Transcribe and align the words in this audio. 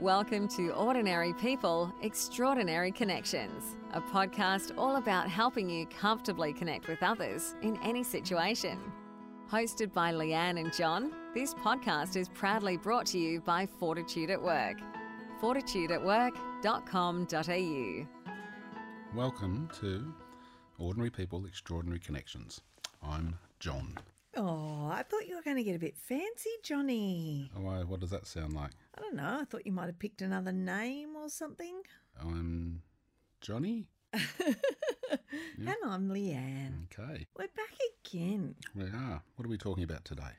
Welcome 0.00 0.48
to 0.48 0.72
Ordinary 0.74 1.32
People, 1.34 1.92
Extraordinary 2.02 2.92
Connections, 2.92 3.74
a 3.94 4.00
podcast 4.00 4.70
all 4.78 4.94
about 4.94 5.28
helping 5.28 5.68
you 5.68 5.86
comfortably 5.86 6.52
connect 6.52 6.86
with 6.86 7.02
others 7.02 7.56
in 7.62 7.76
any 7.82 8.04
situation. 8.04 8.78
Hosted 9.50 9.92
by 9.92 10.12
Leanne 10.12 10.60
and 10.60 10.72
John, 10.72 11.10
this 11.34 11.52
podcast 11.52 12.14
is 12.14 12.28
proudly 12.28 12.76
brought 12.76 13.06
to 13.06 13.18
you 13.18 13.40
by 13.40 13.66
Fortitude 13.66 14.30
at 14.30 14.40
Work. 14.40 14.76
fortitudeatwork.com.au. 15.42 18.06
Welcome 19.16 19.68
to 19.80 20.14
Ordinary 20.78 21.10
People, 21.10 21.44
Extraordinary 21.44 21.98
Connections. 21.98 22.60
I'm 23.02 23.36
John. 23.58 23.98
Oh, 24.40 24.88
I 24.92 25.02
thought 25.02 25.26
you 25.26 25.34
were 25.34 25.42
going 25.42 25.56
to 25.56 25.64
get 25.64 25.74
a 25.74 25.80
bit 25.80 25.96
fancy, 25.96 26.50
Johnny. 26.62 27.50
Oh, 27.58 27.66
I- 27.66 27.82
what 27.82 27.98
does 27.98 28.10
that 28.10 28.24
sound 28.26 28.52
like? 28.52 28.70
I 28.96 29.00
don't 29.00 29.16
know. 29.16 29.38
I 29.40 29.44
thought 29.44 29.66
you 29.66 29.72
might 29.72 29.86
have 29.86 29.98
picked 29.98 30.22
another 30.22 30.52
name 30.52 31.16
or 31.16 31.28
something. 31.28 31.82
I'm 32.20 32.82
Johnny? 33.40 33.88
And 35.58 35.74
I'm 35.84 36.08
Leanne. 36.08 36.84
Okay, 36.84 37.26
We're 37.36 37.48
back 37.48 37.74
again. 38.06 38.54
we 38.74 38.84
are. 38.84 39.22
What 39.36 39.44
are 39.44 39.48
we 39.48 39.58
talking 39.58 39.82
about 39.84 40.04
today? 40.04 40.30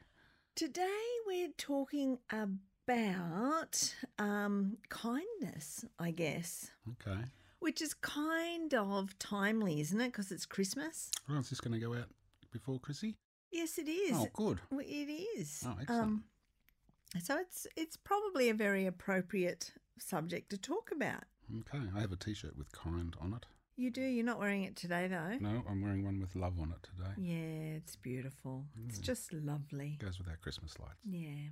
Today 0.55 0.88
we're 1.27 1.52
talking 1.57 2.17
about 2.31 3.95
um, 4.17 4.77
kindness, 4.89 5.83
I 5.99 6.11
guess, 6.11 6.71
Okay. 6.93 7.19
which 7.59 7.81
is 7.81 7.93
kind 7.93 8.73
of 8.73 9.17
timely, 9.19 9.81
isn't 9.81 9.99
it? 9.99 10.07
Because 10.07 10.31
it's 10.31 10.45
Christmas. 10.45 11.11
Well, 11.27 11.39
is 11.39 11.49
this 11.49 11.59
going 11.61 11.73
to 11.73 11.85
go 11.85 11.93
out 11.93 12.07
before 12.52 12.79
Chrissy? 12.79 13.16
Yes, 13.52 13.77
it 13.77 13.88
is. 13.88 14.16
Oh, 14.16 14.27
good. 14.34 14.59
It 14.71 15.09
is. 15.39 15.63
Oh, 15.66 15.76
excellent. 15.80 16.03
Um, 16.03 16.23
so 17.21 17.38
it's 17.38 17.66
it's 17.75 17.98
probably 17.98 18.49
a 18.49 18.53
very 18.53 18.85
appropriate 18.85 19.72
subject 19.98 20.49
to 20.52 20.58
talk 20.58 20.91
about. 20.91 21.23
Okay, 21.62 21.84
I 21.95 22.02
have 22.02 22.12
a 22.12 22.16
t 22.16 22.34
shirt 22.34 22.58
with 22.58 22.72
kind 22.72 23.16
on 23.19 23.33
it. 23.33 23.45
You 23.75 23.89
do. 23.89 24.02
You're 24.02 24.25
not 24.25 24.39
wearing 24.39 24.64
it 24.64 24.75
today, 24.75 25.08
though. 25.08 25.38
No, 25.39 25.64
I'm 25.67 25.81
wearing 25.81 26.03
one 26.03 26.19
with 26.19 26.36
love 26.36 26.59
on 26.59 26.72
it 26.72 26.83
today. 26.83 27.14
Yeah, 27.17 27.78
it's 27.78 27.95
beautiful. 27.95 28.66
It's 28.88 29.00
just 29.00 29.31
lovely. 29.33 29.97
Goes 30.00 30.19
with 30.19 30.28
our 30.28 30.36
Christmas 30.36 30.78
lights. 30.80 31.00
Yeah. 31.09 31.52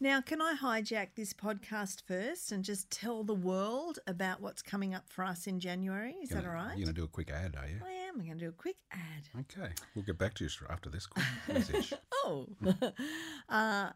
Now, 0.00 0.20
can 0.20 0.40
I 0.40 0.54
hijack 0.54 1.08
this 1.16 1.32
podcast 1.32 2.02
first 2.06 2.52
and 2.52 2.64
just 2.64 2.88
tell 2.90 3.24
the 3.24 3.34
world 3.34 3.98
about 4.06 4.40
what's 4.40 4.62
coming 4.62 4.94
up 4.94 5.08
for 5.08 5.24
us 5.24 5.48
in 5.48 5.58
January? 5.58 6.14
Is 6.22 6.28
that 6.28 6.46
all 6.46 6.52
right? 6.52 6.78
You're 6.78 6.86
going 6.86 6.94
to 6.94 7.00
do 7.00 7.04
a 7.04 7.08
quick 7.08 7.30
ad, 7.30 7.56
are 7.60 7.66
you? 7.66 7.80
I 7.84 7.97
am. 8.08 8.20
I'm 8.20 8.26
going 8.26 8.38
to 8.38 8.44
do 8.44 8.48
a 8.48 8.52
quick 8.52 8.76
ad. 8.92 9.28
Okay, 9.40 9.72
we'll 9.94 10.04
get 10.04 10.18
back 10.18 10.34
to 10.34 10.44
you 10.44 10.50
after 10.70 10.90
this 10.90 11.06
quick 11.06 11.24
message. 11.48 11.92
Oh, 12.24 12.46
uh, 13.48 13.90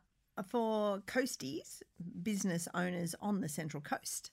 for 0.49 1.01
coasties, 1.01 1.83
business 2.23 2.67
owners 2.73 3.15
on 3.21 3.41
the 3.43 3.49
Central 3.49 3.83
Coast, 3.83 4.31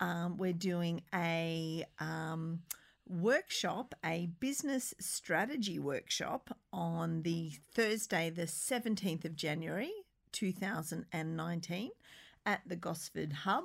um, 0.00 0.38
we're 0.38 0.54
doing 0.54 1.02
a 1.14 1.84
um, 1.98 2.60
workshop, 3.06 3.94
a 4.04 4.30
business 4.40 4.94
strategy 5.00 5.78
workshop 5.78 6.56
on 6.72 7.22
the 7.22 7.52
Thursday, 7.74 8.30
the 8.30 8.42
17th 8.46 9.26
of 9.26 9.36
January, 9.36 9.92
2019, 10.32 11.90
at 12.46 12.62
the 12.66 12.76
Gosford 12.76 13.32
Hub, 13.32 13.64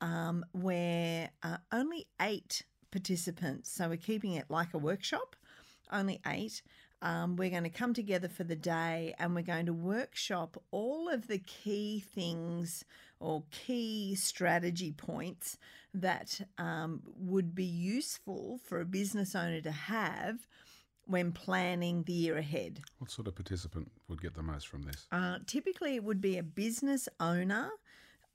um, 0.00 0.44
where 0.52 1.30
uh, 1.42 1.56
only 1.72 2.06
eight 2.20 2.62
participants, 2.92 3.70
so 3.70 3.88
we're 3.88 3.96
keeping 3.96 4.34
it 4.34 4.44
like 4.48 4.74
a 4.74 4.78
workshop, 4.78 5.34
only 5.90 6.20
eight. 6.26 6.62
Um, 7.02 7.34
we're 7.34 7.50
going 7.50 7.64
to 7.64 7.70
come 7.70 7.94
together 7.94 8.28
for 8.28 8.44
the 8.44 8.54
day 8.54 9.12
and 9.18 9.34
we're 9.34 9.42
going 9.42 9.66
to 9.66 9.72
workshop 9.72 10.62
all 10.70 11.08
of 11.08 11.26
the 11.26 11.38
key 11.38 11.98
things 12.14 12.84
or 13.18 13.42
key 13.50 14.14
strategy 14.14 14.92
points 14.92 15.58
that 15.92 16.40
um, 16.58 17.02
would 17.16 17.56
be 17.56 17.64
useful 17.64 18.60
for 18.62 18.80
a 18.80 18.84
business 18.84 19.34
owner 19.34 19.60
to 19.62 19.72
have 19.72 20.46
when 21.06 21.32
planning 21.32 22.04
the 22.04 22.12
year 22.12 22.38
ahead. 22.38 22.80
what 22.98 23.10
sort 23.10 23.26
of 23.26 23.34
participant 23.34 23.90
would 24.08 24.22
get 24.22 24.34
the 24.34 24.42
most 24.42 24.68
from 24.68 24.82
this? 24.82 25.08
Uh, 25.10 25.38
typically, 25.46 25.96
it 25.96 26.04
would 26.04 26.20
be 26.20 26.38
a 26.38 26.42
business 26.42 27.08
owner 27.18 27.68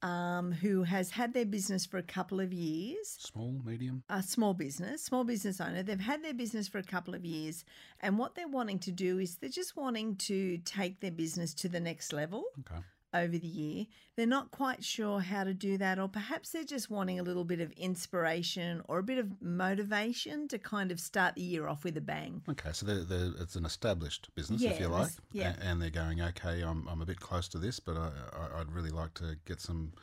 um, 0.02 0.52
who 0.52 0.84
has 0.84 1.12
had 1.12 1.34
their 1.34 1.46
business 1.46 1.85
for 1.85 1.97
a 1.97 2.03
couple 2.03 2.40
of 2.40 2.53
years 2.53 3.18
Small, 3.19 3.62
medium? 3.66 4.03
a 4.09 4.22
small 4.22 4.53
business, 4.53 5.03
small 5.03 5.24
business 5.24 5.59
owner. 5.59 5.84
They've 5.84 6.00
had 6.00 6.24
their 6.24 6.34
business 6.34 6.68
for 6.68 6.78
a 6.78 6.84
couple 6.84 7.16
of 7.16 7.25
years, 7.25 7.66
and 8.00 8.18
what 8.18 8.35
they're 8.35 8.47
wanting 8.47 8.80
to 8.80 8.91
do 8.91 9.19
is 9.19 9.38
they're 9.38 9.50
just 9.50 9.75
wanting 9.75 10.16
to 10.18 10.58
take 10.59 11.00
their 11.00 11.12
business 11.12 11.53
to 11.56 11.69
the 11.69 11.80
next 11.80 12.13
level 12.13 12.44
Okay. 12.59 12.81
Over 13.13 13.38
the 13.38 13.47
year. 13.47 13.85
They're 14.16 14.25
not 14.25 14.51
quite 14.51 14.84
sure 14.84 15.19
how 15.19 15.44
to 15.44 15.53
do 15.53 15.78
that, 15.78 16.00
or 16.00 16.07
perhaps 16.07 16.51
they're 16.51 16.63
just 16.63 16.90
wanting 16.90 17.19
a 17.19 17.23
little 17.23 17.44
bit 17.44 17.59
of 17.59 17.72
inspiration 17.73 18.81
or 18.88 19.00
a 19.00 19.03
bit 19.03 19.18
of 19.18 19.41
motivation 19.41 20.47
to 20.50 20.57
kind 20.57 20.91
of 20.91 21.00
start 21.00 21.35
the 21.35 21.41
year 21.41 21.67
off 21.67 21.84
with 21.84 21.97
a 21.97 22.01
bang. 22.01 22.41
Okay, 22.50 22.69
so 22.73 22.85
they're, 22.85 23.03
they're, 23.03 23.31
it's 23.40 23.56
an 23.56 23.66
established 23.66 24.34
business, 24.35 24.62
if 24.63 24.79
you 24.79 24.88
like, 24.88 25.09
yeah. 25.31 25.53
and 25.62 25.81
they're 25.81 25.90
going, 25.90 26.22
okay, 26.22 26.62
I'm, 26.62 26.88
I'm 26.88 27.01
a 27.01 27.06
bit 27.06 27.19
close 27.19 27.47
to 27.50 27.59
this, 27.59 27.79
but 27.79 27.97
I, 27.97 28.09
I, 28.34 28.59
I'd 28.62 28.72
really 28.72 28.91
like 28.91 29.13
to 29.16 29.38
get 29.46 29.62
some 29.62 29.94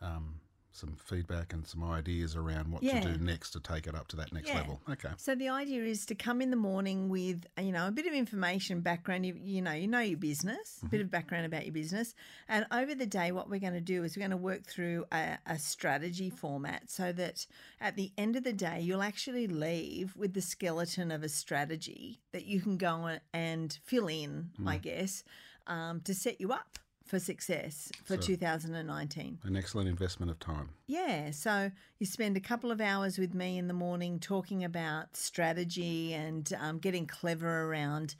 um, 0.00 0.40
some 0.76 0.94
feedback 0.96 1.52
and 1.52 1.66
some 1.66 1.82
ideas 1.82 2.36
around 2.36 2.70
what 2.70 2.82
Yeah. 2.82 3.00
to 3.00 3.12
do 3.16 3.24
next 3.24 3.50
to 3.50 3.60
take 3.60 3.86
it 3.86 3.94
up 3.94 4.08
to 4.08 4.16
that 4.16 4.32
next 4.32 4.48
Yeah. 4.48 4.56
level. 4.56 4.82
Okay, 4.88 5.08
So 5.16 5.34
the 5.34 5.48
idea 5.48 5.82
is 5.84 6.04
to 6.06 6.14
come 6.14 6.40
in 6.42 6.50
the 6.50 6.56
morning 6.56 7.08
with 7.08 7.46
you 7.58 7.72
know 7.72 7.86
a 7.88 7.90
bit 7.90 8.06
of 8.06 8.12
information, 8.12 8.80
background. 8.80 9.24
You, 9.26 9.34
you 9.42 9.62
know, 9.62 9.72
you 9.72 9.88
know 9.88 10.00
your 10.00 10.18
business, 10.18 10.80
a 10.82 10.86
bit 10.86 11.00
of 11.00 11.10
background 11.10 11.46
about 11.46 11.64
your 11.64 11.72
business, 11.72 12.14
and 12.48 12.66
over 12.70 12.94
the 12.94 13.06
day, 13.06 13.32
what 13.32 13.48
we're 13.48 13.60
going 13.60 13.72
to 13.72 13.80
do 13.80 14.04
is 14.04 14.16
we're 14.16 14.20
going 14.20 14.30
to 14.30 14.36
work 14.36 14.64
through 14.66 15.06
a, 15.12 15.38
a 15.46 15.58
strategy 15.58 16.30
format, 16.30 16.90
so 16.90 17.12
that 17.12 17.46
at 17.80 17.96
the 17.96 18.12
end 18.18 18.36
of 18.36 18.44
the 18.44 18.52
day, 18.52 18.80
you'll 18.80 19.02
actually 19.02 19.46
leave 19.46 20.14
with 20.16 20.34
the 20.34 20.42
skeleton 20.42 21.10
of 21.10 21.22
a 21.22 21.28
strategy 21.28 22.20
that 22.32 22.44
you 22.44 22.60
can 22.60 22.76
go 22.76 23.18
and 23.32 23.78
fill 23.84 24.08
in, 24.08 24.50
I 24.66 24.76
guess, 24.76 25.24
um, 25.66 26.00
to 26.02 26.14
set 26.14 26.40
you 26.40 26.52
up 26.52 26.78
for 27.06 27.18
success 27.18 27.90
for 28.04 28.16
2019. 28.16 29.38
an 29.44 29.56
excellent 29.56 29.88
investment 29.88 30.30
of 30.30 30.38
time. 30.38 30.70
Yeah, 30.86 31.30
so 31.30 31.70
you 31.98 32.06
spend 32.06 32.36
a 32.36 32.40
couple 32.40 32.70
of 32.70 32.80
hours 32.80 33.16
with 33.16 33.32
me 33.32 33.58
in 33.58 33.68
the 33.68 33.74
morning 33.74 34.18
talking 34.18 34.64
about 34.64 35.16
strategy 35.16 36.12
and 36.12 36.52
um, 36.60 36.78
getting 36.78 37.06
clever 37.06 37.64
around 37.64 38.16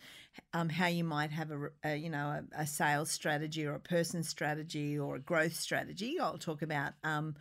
um, 0.53 0.69
how 0.69 0.87
you 0.87 1.05
might 1.05 1.31
have 1.31 1.51
a, 1.51 1.71
a 1.85 1.97
you 1.97 2.11
know 2.11 2.43
a, 2.57 2.63
a 2.63 2.67
sales 2.67 3.11
strategy 3.11 3.67
or 3.67 3.75
a 3.75 3.81
person 3.81 4.23
strategy 4.23 4.99
or 4.99 5.17
a 5.17 5.21
growth 5.21 5.55
strategy. 5.55 6.19
I'll 6.21 6.39
talk 6.39 6.63
about 6.63 6.93
um, 7.05 7.35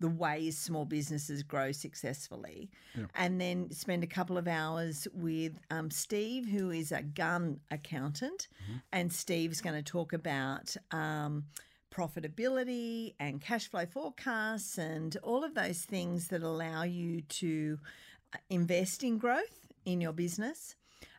the 0.00 0.08
ways 0.08 0.56
small 0.56 0.84
businesses 0.84 1.42
grow 1.42 1.72
successfully, 1.72 2.70
and 3.14 3.40
then 3.40 3.70
spend 3.70 4.04
a 4.04 4.06
couple 4.06 4.38
of 4.38 4.46
hours 4.46 5.08
with 5.12 5.58
um, 5.70 5.90
Steve, 5.90 6.46
who 6.48 6.70
is 6.70 6.92
a 6.92 7.02
gun 7.02 7.60
accountant, 7.70 8.48
and 8.92 9.12
Steve's 9.12 9.60
going 9.60 9.76
to 9.76 9.82
talk 9.82 10.12
about. 10.12 10.76
Um, 10.90 11.44
profitability 11.90 13.14
and 13.18 13.40
cash 13.40 13.66
flow 13.68 13.86
forecasts 13.86 14.78
and 14.78 15.16
all 15.22 15.42
of 15.42 15.54
those 15.54 15.80
things 15.80 16.28
that 16.28 16.42
allow 16.42 16.82
you 16.84 17.22
to 17.22 17.78
uh, 18.34 18.38
invest 18.50 19.02
in 19.02 19.18
growth 19.18 19.66
in 19.84 20.00
your 20.00 20.12
business. 20.12 20.76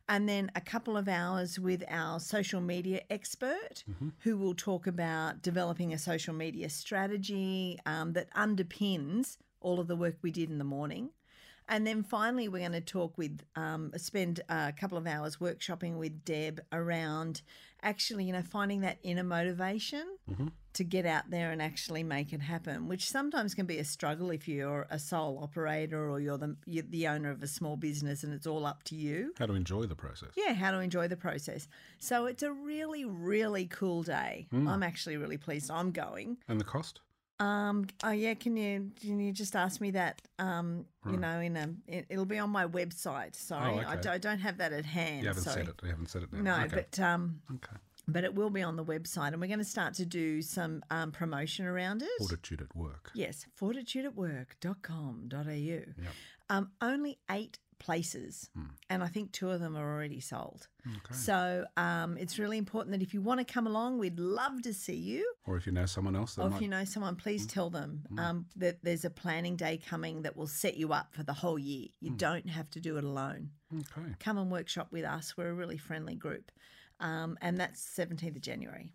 And 0.10 0.28
then 0.28 0.52
a 0.56 0.62
couple 0.62 0.98
of 0.98 1.08
hours 1.08 1.60
with 1.60 1.84
our 1.88 2.20
social 2.20 2.62
media 2.62 3.02
expert 3.12 3.84
who 4.22 4.38
will 4.38 4.56
talk 4.56 4.88
about 4.88 5.44
developing 5.44 5.94
a 5.94 6.00
social 6.00 6.34
media 6.34 6.68
strategy 6.70 7.78
um, 7.86 8.14
that 8.14 8.34
underpins 8.34 9.38
all 9.62 9.80
of 9.80 9.88
the 9.88 9.96
work 9.96 10.16
we 10.24 10.32
did 10.32 10.50
in 10.50 10.58
the 10.58 10.64
morning. 10.64 11.12
And 11.68 11.86
then 11.86 12.02
finally, 12.02 12.48
we're 12.48 12.68
going 12.68 12.72
to 12.72 12.82
talk 12.82 13.20
with, 13.20 13.42
um, 13.56 13.92
spend 13.98 14.42
a 14.50 14.74
couple 14.74 14.98
of 14.98 15.06
hours 15.06 15.38
workshopping 15.38 15.98
with 15.98 16.26
Deb 16.26 16.60
around 16.72 17.44
actually, 17.84 18.26
you 18.26 18.34
know, 18.34 18.42
finding 18.42 18.82
that 18.82 18.98
inner 19.04 19.24
motivation 19.24 20.06
mm-hmm. 20.30 20.48
to 20.74 20.84
get 20.84 21.06
out 21.06 21.30
there 21.30 21.52
and 21.52 21.62
actually 21.62 22.04
make 22.04 22.34
it 22.34 22.42
happen, 22.42 22.88
which 22.88 23.10
sometimes 23.10 23.54
can 23.54 23.66
be 23.66 23.78
a 23.78 23.84
struggle 23.84 24.32
if 24.32 24.48
you're 24.48 24.88
a 24.90 25.00
sole 25.00 25.40
operator 25.42 26.10
or 26.10 26.20
you're 26.20 26.38
the, 26.38 26.56
you're 26.66 26.84
the 26.90 27.08
owner 27.08 27.32
of 27.32 27.42
a 27.44 27.48
small 27.48 27.78
business 27.78 28.24
and 28.24 28.34
it's 28.34 28.48
all 28.48 28.66
up 28.66 28.84
to 28.84 28.96
you. 28.96 29.34
How 29.38 29.46
to 29.46 29.54
enjoy 29.54 29.84
the 29.84 29.96
process. 29.96 30.30
Yeah, 30.36 30.54
how 30.54 30.72
to 30.72 30.80
enjoy 30.80 31.08
the 31.08 31.18
process. 31.18 31.68
So 32.00 32.26
it's 32.26 32.44
a 32.44 32.52
really, 32.52 33.06
really 33.06 33.66
cool 33.66 34.04
day. 34.04 34.48
Hmm. 34.52 34.68
I'm 34.68 34.84
actually 34.84 35.18
really 35.18 35.38
pleased 35.38 35.72
I'm 35.72 35.92
going. 35.92 36.38
And 36.48 36.60
the 36.60 36.66
cost? 36.66 37.02
Um. 37.40 37.86
Oh 38.04 38.12
yeah. 38.12 38.34
Can 38.34 38.58
you 38.58 38.92
can 39.02 39.20
you 39.20 39.32
just 39.32 39.56
ask 39.56 39.80
me 39.82 39.92
that? 39.92 40.22
Um. 40.40 40.86
You 41.10 41.18
know, 41.18 41.40
in 41.40 41.56
a 41.58 41.70
it, 41.88 42.06
it'll 42.10 42.26
be 42.26 42.40
on 42.40 42.50
my 42.50 42.68
website. 42.68 43.36
Sorry, 43.36 43.74
Oh, 43.74 43.78
I, 43.80 43.94
okay. 43.94 44.02
d- 44.02 44.10
I 44.10 44.18
don't 44.18 44.40
have 44.40 44.58
that 44.58 44.74
at 44.74 44.86
hand. 44.86 45.22
You 45.22 45.28
haven't 45.30 45.44
sorry. 45.44 45.62
said 45.66 45.70
it. 45.70 45.76
You 45.82 45.90
haven't 45.90 46.10
said 46.10 46.24
it 46.24 46.34
now. 46.34 46.58
No, 46.58 46.64
okay. 46.66 46.76
but 46.76 47.00
um, 47.00 47.42
okay. 47.50 47.78
but 48.08 48.24
it 48.26 48.36
will 48.36 48.50
be 48.50 48.62
on 48.62 48.76
the 48.76 48.84
website, 48.84 49.30
and 49.30 49.40
we're 49.42 49.48
going 49.48 49.60
to 49.60 49.66
start 49.66 49.94
to 49.96 50.06
do 50.06 50.42
some 50.42 50.84
um, 50.92 51.12
promotion 51.12 51.66
around 51.66 52.02
it. 52.02 52.10
Fortitude 52.20 52.62
at 52.62 52.76
work. 52.76 53.12
Yes, 53.16 53.46
fortitudeatwork.com.au. 53.60 55.80
Um, 56.52 56.72
only 56.82 57.18
eight 57.32 57.58
places, 57.80 58.50
Hmm. 58.54 58.66
and 58.90 59.04
I 59.04 59.08
think 59.08 59.32
two 59.32 59.50
of 59.50 59.60
them 59.60 59.76
are 59.76 59.94
already 59.96 60.20
sold. 60.20 60.68
Okay. 60.88 61.14
So 61.14 61.66
um, 61.78 62.18
it's 62.18 62.38
really 62.38 62.58
important 62.58 62.92
that 62.92 63.02
if 63.02 63.14
you 63.14 63.22
want 63.22 63.40
to 63.46 63.54
come 63.54 63.66
along, 63.68 63.98
we'd 64.00 64.20
love 64.20 64.62
to 64.64 64.74
see 64.74 64.96
you. 64.96 65.34
Or 65.46 65.58
if 65.58 65.66
you 65.66 65.72
know 65.72 65.86
someone 65.86 66.16
else 66.16 66.38
Or 66.38 66.50
might. 66.50 66.56
if 66.58 66.62
you 66.62 66.68
know 66.68 66.86
someone, 66.86 67.16
please 67.16 67.46
tell 67.48 67.70
them 67.70 68.04
um, 68.18 68.46
that 68.56 68.84
there's 68.84 69.06
a 69.06 69.10
planning 69.10 69.56
day 69.56 69.78
coming 69.78 70.22
that 70.24 70.36
will 70.38 70.48
set 70.48 70.78
you 70.78 70.94
up 70.94 71.14
for 71.14 71.24
the 71.24 71.34
whole 71.34 71.58
year. 71.60 71.88
You 72.00 72.12
don't 72.12 72.50
have 72.50 72.70
to 72.72 72.80
do 72.80 72.98
it 72.98 73.04
alone. 73.04 73.52
okay. 73.74 74.08
Come 74.20 74.38
and 74.38 74.52
workshop 74.52 74.88
with 74.92 75.06
us. 75.06 75.36
We're 75.38 75.50
a 75.50 75.54
really 75.54 75.78
friendly 75.78 76.16
group. 76.16 76.52
Um, 77.00 77.38
and 77.42 77.58
that's 77.58 77.82
17th 77.98 78.36
of 78.36 78.42
January. 78.42 78.94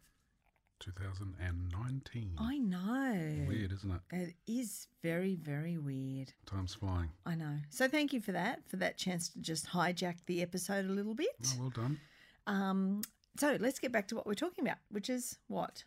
2019. 0.81 2.32
I 2.38 2.59
know. 2.59 3.47
Weird, 3.49 3.73
isn't 3.73 3.91
it? 3.91 4.00
It 4.17 4.35
is 4.47 4.87
very, 5.03 5.35
very 5.37 5.79
weird. 5.79 6.32
Time's 6.47 6.75
flying. 6.75 7.11
I 7.26 7.35
know. 7.35 7.56
So 7.71 7.88
thank 7.88 8.12
you 8.12 8.21
for 8.21 8.32
that, 8.32 8.61
for 8.69 8.76
that 8.76 8.97
chance 8.97 9.29
to 9.31 9.38
just 9.41 9.67
hijack 9.69 10.17
the 10.26 10.43
episode 10.43 10.85
a 10.87 10.93
little 10.93 11.15
bit. 11.15 11.29
Oh, 11.47 11.56
well 11.61 11.71
done. 11.71 11.99
Um, 12.47 13.03
so 13.38 13.56
let's 13.61 13.79
get 13.79 13.93
back 13.93 14.09
to 14.09 14.15
what 14.17 14.26
we're 14.26 14.35
talking 14.35 14.65
about, 14.65 14.79
which 14.91 15.09
is 15.11 15.38
what? 15.49 15.85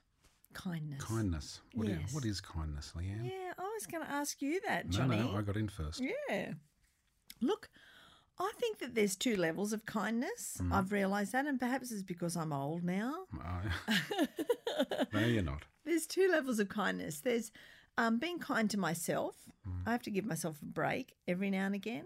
Kindness. 0.53 1.03
Kindness. 1.03 1.61
What, 1.73 1.87
Yes. 1.87 2.09
is, 2.09 2.15
what 2.15 2.25
is 2.25 2.41
kindness, 2.41 2.93
Leanne? 2.97 3.25
Yeah, 3.25 3.53
I 3.57 3.63
was 3.63 3.85
going 3.85 4.03
to 4.03 4.09
ask 4.11 4.41
you 4.41 4.59
that, 4.67 4.89
Johnny. 4.89 5.17
no, 5.17 5.31
no, 5.31 5.37
I 5.37 5.41
got 5.41 5.57
in 5.57 5.67
first. 5.69 6.01
Yeah. 6.29 6.53
Look, 7.41 7.69
I 8.39 8.51
think 8.59 8.79
that 8.79 8.93
there's 8.93 9.15
two 9.15 9.35
levels 9.35 9.73
of 9.73 9.85
kindness. 9.85 10.59
Mm. 10.61 10.73
I've 10.73 10.91
realised 10.91 11.31
that, 11.31 11.47
and 11.47 11.59
perhaps 11.59 11.91
it's 11.91 12.03
because 12.03 12.35
I'm 12.37 12.53
old 12.53 12.83
now. 12.83 13.25
I- 13.41 14.27
no, 15.13 15.19
you're 15.19 15.43
not. 15.43 15.63
There's 15.85 16.05
two 16.05 16.27
levels 16.29 16.59
of 16.59 16.67
kindness. 16.67 17.21
There's 17.21 17.49
um, 17.97 18.19
being 18.19 18.39
kind 18.39 18.69
to 18.71 18.77
myself. 18.77 19.35
I 19.85 19.91
have 19.91 20.01
to 20.03 20.11
give 20.11 20.25
myself 20.25 20.61
a 20.61 20.65
break 20.65 21.15
every 21.27 21.49
now 21.49 21.65
and 21.65 21.75
again. 21.75 22.05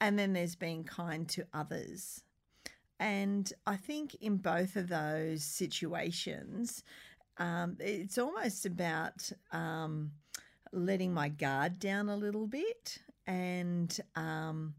And 0.00 0.18
then 0.18 0.32
there's 0.32 0.56
being 0.56 0.84
kind 0.84 1.28
to 1.30 1.46
others. 1.54 2.22
And 3.00 3.50
I 3.66 3.76
think 3.76 4.14
in 4.16 4.36
both 4.36 4.76
of 4.76 4.88
those 4.88 5.42
situations, 5.42 6.82
um, 7.38 7.76
it's 7.80 8.18
almost 8.18 8.66
about 8.66 9.30
um, 9.52 10.12
letting 10.72 11.12
my 11.12 11.28
guard 11.28 11.78
down 11.78 12.08
a 12.08 12.16
little 12.16 12.46
bit. 12.46 12.98
And 13.26 13.98
um, 14.16 14.74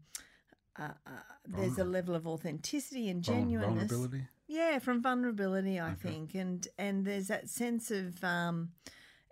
uh, 0.78 0.88
uh, 1.06 1.10
there's 1.46 1.78
a 1.78 1.84
level 1.84 2.14
of 2.14 2.26
authenticity 2.26 3.08
and 3.08 3.22
genuineness. 3.22 3.90
Vulnerability. 3.90 4.24
Yeah, 4.48 4.78
from 4.78 5.02
vulnerability, 5.02 5.80
I 5.80 5.94
think, 5.94 6.34
and 6.34 6.66
and 6.78 7.04
there's 7.04 7.28
that 7.28 7.48
sense 7.48 7.90
of 7.90 8.22
um, 8.22 8.70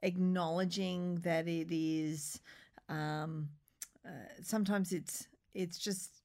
acknowledging 0.03 1.17
that 1.17 1.47
it 1.47 1.69
is. 1.71 2.41
Um, 2.89 3.49
uh, 4.05 4.11
sometimes 4.43 4.93
it's 4.93 5.29
it's 5.55 5.79
just 5.79 6.23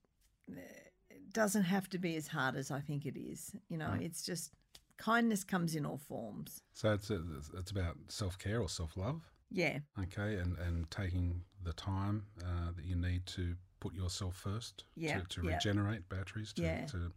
uh, 0.51 0.59
it 1.09 1.31
doesn't 1.31 1.63
have 1.63 1.89
to 1.89 1.99
be 1.99 2.15
as 2.15 2.27
hard 2.27 2.55
as 2.55 2.71
I 2.71 2.79
think 2.79 3.05
it 3.05 3.17
is. 3.17 3.51
You 3.69 3.77
know, 3.77 3.95
it's 3.99 4.23
just 4.23 4.51
kindness 4.97 5.43
comes 5.43 5.75
in 5.75 5.85
all 5.85 5.97
forms. 5.97 6.61
So 6.73 6.93
it's, 6.93 7.09
a, 7.09 7.21
it's 7.57 7.71
about 7.71 7.97
self 8.07 8.37
care 8.37 8.59
or 8.59 8.69
self 8.69 8.97
love. 8.97 9.21
Yeah, 9.51 9.79
Okay, 9.99 10.35
and, 10.35 10.57
and 10.59 10.91
taking 10.91 11.41
the 11.63 11.73
time 11.73 12.25
uh, 12.43 12.71
that 12.75 12.85
you 12.85 12.95
need 12.95 13.25
to 13.27 13.55
put 13.79 13.93
yourself 13.93 14.35
first 14.35 14.83
Yeah, 14.95 15.19
to, 15.19 15.41
to 15.41 15.47
yeah. 15.47 15.53
regenerate 15.55 16.09
batteries. 16.09 16.53
To, 16.53 16.61
Yeah. 16.63 16.85
to 16.87 17.11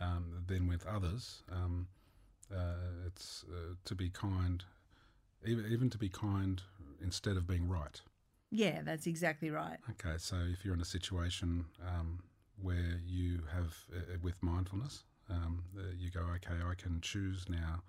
um, 0.00 0.44
then 0.46 0.68
with 0.68 0.86
others, 0.86 1.42
um, 1.50 1.88
uh, 2.54 3.06
it's 3.06 3.44
uh, 3.50 3.74
to 3.84 3.94
be 3.94 4.10
kind, 4.10 4.64
even 5.44 5.66
even 5.70 5.90
to 5.90 5.98
be 5.98 6.08
kind 6.08 6.62
instead 7.02 7.36
of 7.36 7.46
being 7.46 7.68
right. 7.68 8.00
yeah, 8.50 8.82
that's 8.82 9.06
exactly 9.06 9.50
right. 9.50 9.78
Okay, 9.90 10.16
so 10.18 10.36
if 10.52 10.64
you're 10.64 10.74
in 10.74 10.80
a 10.80 10.84
situation 10.84 11.66
um, 11.86 12.22
where 12.62 13.00
you 13.06 13.42
have, 13.52 13.74
uh, 13.94 14.16
with 14.22 14.42
mindfulness, 14.42 15.04
um, 15.28 15.64
uh, 15.76 15.82
you 15.98 16.10
go, 16.10 16.20
okay, 16.36 16.54
I 16.64 16.74
can 16.74 17.00
choose 17.00 17.44
now 17.48 17.82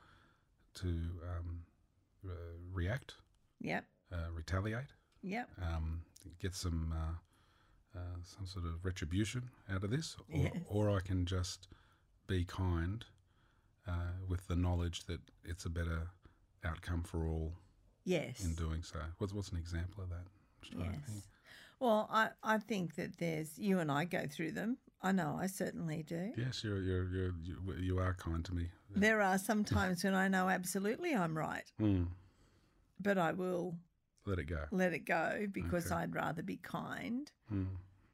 to 0.76 0.88
um, 0.88 1.64
uh, 2.26 2.32
react, 2.74 3.14
Yep, 3.62 3.86
uh, 4.12 4.32
retaliate, 4.34 4.94
yep, 5.22 5.50
um, 5.62 6.02
get 6.42 6.54
some 6.56 6.94
uh, 7.98 8.18
some 8.24 8.46
sort 8.46 8.66
of 8.66 8.84
retribution 8.86 9.50
out 9.70 9.84
of 9.84 9.90
this, 9.92 10.16
or, 10.32 10.40
Yes. 10.40 10.54
or 10.70 10.90
I 10.90 11.00
can 11.00 11.26
just 11.26 11.68
be 12.28 12.44
kind 12.46 13.06
uh, 13.88 14.14
with 14.28 14.48
the 14.48 14.56
knowledge 14.56 15.06
that 15.06 15.20
it's 15.44 15.66
a 15.66 15.70
better 15.70 16.10
outcome 16.64 17.04
for 17.04 17.26
all 17.26 17.54
yes. 18.06 18.44
in 18.44 18.54
doing 18.56 18.84
so. 18.84 19.00
What's 19.18 19.34
what's 19.34 19.50
an 19.50 19.58
example 19.58 20.04
of 20.04 20.10
that? 20.10 20.16
I'm 20.28 20.62
just 20.62 20.72
trying 20.74 20.86
to 20.94 21.00
think. 21.00 21.18
Yes. 21.18 21.28
Well, 21.80 22.10
I, 22.12 22.30
I 22.44 22.58
think 22.58 22.96
that 22.96 23.18
there's 23.18 23.58
you 23.58 23.80
and 23.80 23.92
I 23.92 24.06
go 24.06 24.26
through 24.30 24.52
them. 24.54 24.78
I 25.02 25.12
know 25.12 25.38
I 25.40 25.46
certainly 25.46 26.02
do. 26.04 26.32
Yes, 26.36 26.64
you're, 26.64 26.82
you're, 26.82 27.08
you're, 27.08 27.34
you, 27.44 27.56
you 27.80 28.00
are 28.00 28.16
kind 28.16 28.44
to 28.46 28.54
me. 28.54 28.70
There 28.96 29.22
are 29.22 29.38
some 29.38 29.64
times 29.64 30.04
when 30.04 30.16
I 30.16 30.28
know 30.28 30.50
absolutely 30.50 31.14
I'm 31.14 31.38
right, 31.38 31.72
Mm, 31.80 32.08
but 33.00 33.18
I 33.20 33.32
will 33.34 33.76
let 34.26 34.40
it 34.40 34.46
go. 34.46 34.64
let 34.72 34.94
it 34.94 35.06
go 35.06 35.46
because 35.52 35.86
Okay. 35.92 35.96
I'd 36.02 36.16
rather 36.16 36.42
be 36.42 36.58
kind. 36.58 37.32
Mm, 37.54 37.68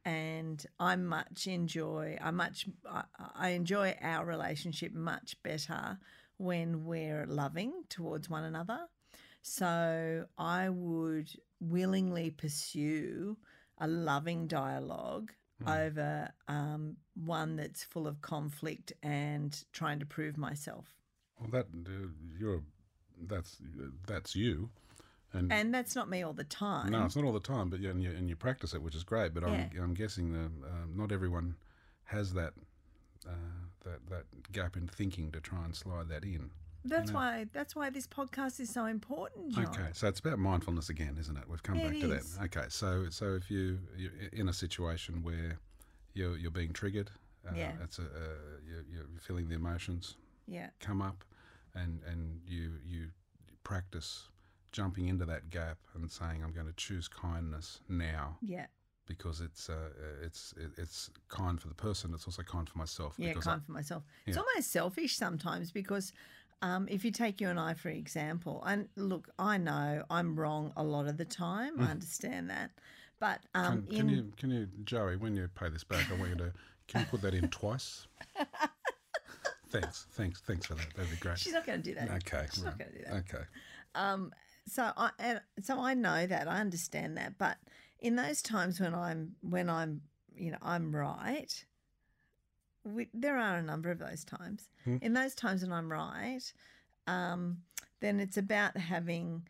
And 0.05 0.65
I 0.79 0.95
much 0.97 1.47
enjoy, 1.47 2.17
I 2.21 2.31
much, 2.31 2.67
I, 2.89 3.03
I 3.35 3.49
enjoy 3.49 3.95
our 4.01 4.25
relationship 4.25 4.93
much 4.93 5.41
better 5.43 5.97
when 6.37 6.83
we're 6.85 7.25
loving 7.25 7.71
towards 7.89 8.29
one 8.29 8.43
another. 8.43 8.79
So 9.41 10.25
I 10.37 10.69
would 10.69 11.29
willingly 11.59 12.31
pursue 12.31 13.37
a 13.77 13.87
loving 13.87 14.47
dialogue 14.47 15.31
over 15.67 16.29
um, 16.47 16.97
one 17.15 17.55
that's 17.55 17.83
full 17.83 18.07
of 18.07 18.21
conflict 18.21 18.93
and 19.01 19.63
trying 19.71 19.99
to 19.99 20.05
prove 20.05 20.37
myself. 20.37 20.95
well, 21.39 21.49
that 21.51 21.67
uh, 21.87 22.07
you're 22.37 22.61
that's 23.27 23.57
that's 24.07 24.35
you, 24.35 24.69
and, 25.33 25.51
And 25.51 25.73
that's 25.73 25.95
not 25.95 26.09
me 26.09 26.21
all 26.23 26.33
the 26.33 26.43
time. 26.43 26.91
no, 26.91 27.05
it's 27.05 27.15
not 27.15 27.25
all 27.25 27.33
the 27.33 27.39
time, 27.39 27.69
but 27.69 27.79
yeah, 27.79 27.89
and 27.89 28.01
you, 28.03 28.11
and 28.11 28.29
you 28.29 28.35
practice 28.35 28.73
it, 28.73 28.81
which 28.81 28.95
is 28.95 29.03
great. 29.03 29.33
But 29.33 29.43
I'm, 29.43 29.69
I'm 29.81 29.93
guessing 29.93 30.31
that 30.33 30.67
um, 30.69 30.93
not 30.95 31.11
everyone 31.11 31.55
has 32.05 32.33
that 32.33 32.53
uh, 33.27 33.31
that 33.85 33.99
that 34.09 34.51
gap 34.51 34.75
in 34.77 34.87
thinking 34.87 35.31
to 35.31 35.39
try 35.41 35.63
and 35.65 35.75
slide 35.75 36.09
that 36.09 36.23
in. 36.23 36.51
That's 36.85 37.11
why 37.13 37.45
that's 37.53 37.75
why 37.75 37.89
this 37.89 38.07
podcast 38.07 38.59
is 38.59 38.69
so 38.69 38.85
important, 38.85 39.53
John. 39.53 39.67
Okay, 39.67 39.87
so 39.93 40.07
it's 40.09 40.19
about 40.19 40.37
mindfulness 40.39 40.89
again, 40.89 41.15
isn't 41.19 41.37
it? 41.37 41.43
We've 41.47 41.63
come 41.63 41.77
It 41.77 41.83
back 41.91 41.99
to 42.01 42.11
is. 42.13 42.35
that. 42.35 42.43
Okay, 42.45 42.65
so 42.69 43.05
so 43.09 43.35
if 43.35 43.49
you 43.49 43.79
you're 43.95 44.11
in 44.33 44.49
a 44.49 44.53
situation 44.53 45.23
where 45.23 45.59
you're 46.13 46.35
you're 46.37 46.51
being 46.51 46.73
triggered, 46.73 47.09
uh, 47.47 47.53
Yeah. 47.55 47.71
it's 47.81 47.99
a 47.99 48.03
uh, 48.03 48.07
you're, 48.67 48.83
you're 48.91 49.07
feeling 49.21 49.47
the 49.47 49.55
emotions 49.55 50.17
Yeah. 50.45 50.71
come 50.81 51.01
up, 51.01 51.23
and 51.73 52.01
and 52.05 52.41
you 52.45 52.73
you 52.85 53.07
practice 53.63 54.27
jumping 54.73 55.07
into 55.07 55.23
that 55.25 55.49
gap 55.49 55.77
and 55.95 56.11
saying, 56.11 56.43
"I'm 56.43 56.51
going 56.51 56.67
to 56.67 56.73
choose 56.73 57.07
kindness 57.07 57.79
now 57.87 58.37
Yeah. 58.41 58.65
because 59.07 59.39
it's 59.39 59.69
uh, 59.69 59.89
it's 60.21 60.53
it's 60.77 61.09
kind 61.29 61.61
for 61.61 61.69
the 61.69 61.75
person. 61.75 62.11
It's 62.13 62.25
also 62.27 62.43
kind 62.43 62.67
for 62.67 62.77
myself. 62.77 63.15
Yeah, 63.17 63.33
kind 63.33 63.61
I, 63.61 63.65
for 63.65 63.71
myself. 63.71 64.03
It's 64.25 64.35
almost 64.37 64.71
selfish 64.71 65.15
sometimes 65.15 65.71
because 65.71 66.11
um, 66.61 66.87
if 66.89 67.05
you 67.05 67.11
take 67.11 67.39
you 67.39 67.47
and 67.49 67.59
I 67.59 67.73
for 67.75 67.89
example, 67.89 68.61
and 68.65 68.89
look, 68.97 69.29
I 69.39 69.57
know 69.57 70.03
I'm 70.09 70.35
wrong 70.37 70.73
a 70.75 70.83
lot 70.83 71.07
of 71.07 71.15
the 71.17 71.25
time. 71.25 71.79
I 71.79 71.91
understand 71.91 72.49
that, 72.49 72.71
but 73.19 73.39
um, 73.53 73.83
Hmm. 73.83 73.95
can, 73.95 74.09
in 74.09 74.15
you 74.15 74.33
can 74.37 74.49
you 74.51 74.67
Joey, 74.83 75.15
when 75.17 75.35
you 75.35 75.47
pay 75.55 75.69
this 75.69 75.83
back, 75.83 76.11
I 76.11 76.15
want 76.15 76.31
you 76.31 76.37
to 76.37 76.53
can 76.87 77.01
you 77.01 77.07
put 77.07 77.21
that 77.21 77.33
in 77.33 77.47
twice? 77.49 78.07
thanks, 79.69 80.05
thanks, 80.11 80.41
thanks 80.41 80.65
for 80.65 80.75
that. 80.75 80.87
That'd 80.95 81.11
be 81.11 81.17
great. 81.17 81.37
she's 81.39 81.53
not 81.53 81.65
going 81.65 81.81
to 81.81 81.89
do 81.89 81.95
that. 81.95 82.09
Okay, 82.11 82.45
she's 82.53 82.63
right. 82.63 82.71
not 82.71 82.79
going 82.79 82.91
to 82.91 82.97
do 82.97 83.03
that. 83.05 83.13
Okay. 83.17 83.43
Um, 83.95 84.31
so 84.67 84.91
I 84.95 85.11
and 85.19 85.41
so 85.61 85.79
I 85.79 85.93
know 85.93 86.25
that 86.25 86.47
I 86.47 86.59
understand 86.59 87.17
that, 87.17 87.37
but 87.37 87.57
in 87.99 88.15
those 88.15 88.41
times 88.41 88.79
when 88.79 88.93
I'm 88.95 89.35
when 89.41 89.69
I'm 89.69 90.01
you 90.35 90.51
know 90.51 90.57
I'm 90.61 90.95
right, 90.95 91.63
we, 92.83 93.07
there 93.13 93.37
are 93.37 93.57
a 93.57 93.63
number 93.63 93.91
of 93.91 93.99
those 93.99 94.23
times. 94.23 94.69
Hmm. 94.83 94.97
In 95.01 95.13
those 95.13 95.35
times 95.35 95.61
when 95.61 95.71
I'm 95.71 95.91
right, 95.91 96.41
um, 97.07 97.57
then 97.99 98.19
it's 98.19 98.37
about 98.37 98.77
having. 98.77 99.47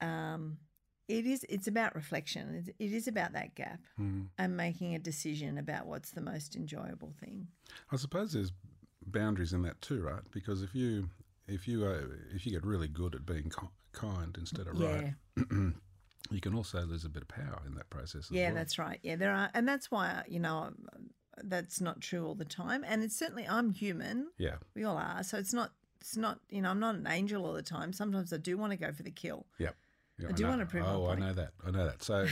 Um, 0.00 0.58
it 1.06 1.26
is. 1.26 1.44
It's 1.50 1.66
about 1.68 1.94
reflection. 1.94 2.64
It, 2.66 2.74
it 2.82 2.92
is 2.92 3.06
about 3.08 3.32
that 3.34 3.54
gap 3.54 3.80
Mm. 4.00 4.28
and 4.38 4.56
making 4.56 4.94
a 4.94 4.98
decision 4.98 5.58
about 5.58 5.86
what's 5.86 6.10
the 6.10 6.20
most 6.22 6.56
enjoyable 6.56 7.12
thing. 7.20 7.48
I 7.92 7.96
suppose 7.96 8.32
there's 8.32 8.52
boundaries 9.06 9.52
in 9.52 9.62
that 9.62 9.80
too, 9.82 10.00
right? 10.02 10.22
Because 10.30 10.62
if 10.62 10.74
you 10.74 11.10
if 11.46 11.68
you 11.68 11.84
uh, 11.84 12.00
if 12.34 12.46
you 12.46 12.52
get 12.52 12.64
really 12.64 12.88
good 12.88 13.14
at 13.14 13.26
being 13.26 13.50
kind 13.92 14.36
instead 14.38 14.66
of 14.66 14.78
right, 14.78 15.14
you 16.30 16.40
can 16.40 16.54
also 16.54 16.82
lose 16.82 17.04
a 17.04 17.08
bit 17.08 17.22
of 17.22 17.28
power 17.28 17.62
in 17.66 17.74
that 17.74 17.90
process. 17.90 18.30
Yeah, 18.30 18.46
well. 18.46 18.54
that's 18.54 18.78
right. 18.78 18.98
Yeah, 19.02 19.16
there 19.16 19.32
are, 19.32 19.50
and 19.54 19.68
that's 19.68 19.90
why 19.90 20.22
you 20.26 20.40
know 20.40 20.70
that's 21.42 21.80
not 21.80 22.00
true 22.00 22.26
all 22.26 22.34
the 22.34 22.44
time. 22.44 22.84
And 22.86 23.02
it's 23.02 23.16
certainly 23.16 23.46
I'm 23.48 23.70
human. 23.70 24.28
yeah, 24.38 24.56
We 24.74 24.84
all 24.84 24.96
are. 24.96 25.22
So 25.22 25.38
it's 25.38 25.52
not. 25.52 25.72
It's 26.00 26.16
not. 26.16 26.40
You 26.48 26.62
know, 26.62 26.70
I'm 26.70 26.80
not 26.80 26.94
an 26.94 27.06
angel 27.06 27.44
all 27.44 27.52
the 27.52 27.62
time. 27.62 27.92
Sometimes 27.92 28.32
I 28.32 28.38
do 28.38 28.56
want 28.56 28.72
to 28.72 28.78
go 28.78 28.92
for 28.92 29.02
the 29.02 29.10
kill. 29.10 29.46
yeah. 29.58 29.70
yeah 30.18 30.28
I 30.28 30.32
do 30.32 30.44
know. 30.44 30.50
wanna 30.50 30.66
prove 30.66 30.84
Oh, 30.86 31.08
I 31.08 31.16
know 31.16 31.32
that. 31.32 31.50
I 31.66 31.70
know 31.70 31.86
that. 31.86 32.02
So, 32.02 32.26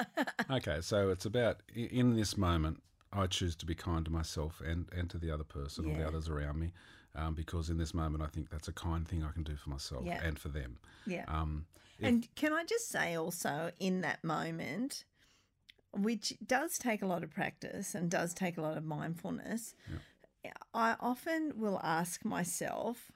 okay, 0.50 0.80
so 0.80 1.10
it's 1.10 1.26
about 1.26 1.62
in 1.74 2.16
this 2.16 2.36
moment. 2.36 2.82
I 3.12 3.26
choose 3.26 3.56
to 3.56 3.66
be 3.66 3.74
kind 3.74 4.04
to 4.04 4.10
myself 4.10 4.60
and, 4.60 4.88
and 4.94 5.08
to 5.10 5.16
the 5.16 5.30
other 5.30 5.44
person 5.44 5.90
or 5.90 5.96
the 5.96 6.06
others 6.06 6.28
around 6.28 6.58
me, 6.58 6.72
um, 7.16 7.34
because 7.34 7.70
in 7.70 7.78
this 7.78 7.92
moment 7.94 8.22
I 8.22 8.26
think 8.28 8.50
that's 8.50 8.68
a 8.68 8.72
kind 8.72 9.06
thing 9.08 9.24
I 9.24 9.32
can 9.32 9.42
do 9.42 9.56
for 9.56 9.70
myself 9.70 10.04
Yeah. 10.04 10.22
and 10.22 10.38
for 10.38 10.48
them. 10.48 10.78
Yeah. 11.06 11.24
Um, 11.28 11.66
if- 11.98 12.06
And 12.08 12.34
can 12.34 12.52
I 12.52 12.64
just 12.64 12.88
say 12.88 13.14
also 13.16 13.70
in 13.78 14.02
that 14.02 14.22
moment, 14.22 15.04
which 15.92 16.34
does 16.46 16.78
take 16.78 17.02
a 17.02 17.06
lot 17.06 17.22
of 17.24 17.30
practice 17.30 17.94
and 17.94 18.10
does 18.10 18.34
take 18.34 18.58
a 18.58 18.62
lot 18.62 18.76
of 18.76 18.84
mindfulness, 18.84 19.74
I 20.74 20.94
often 21.00 21.54
will 21.56 21.80
ask 21.82 22.24
myself 22.24 23.10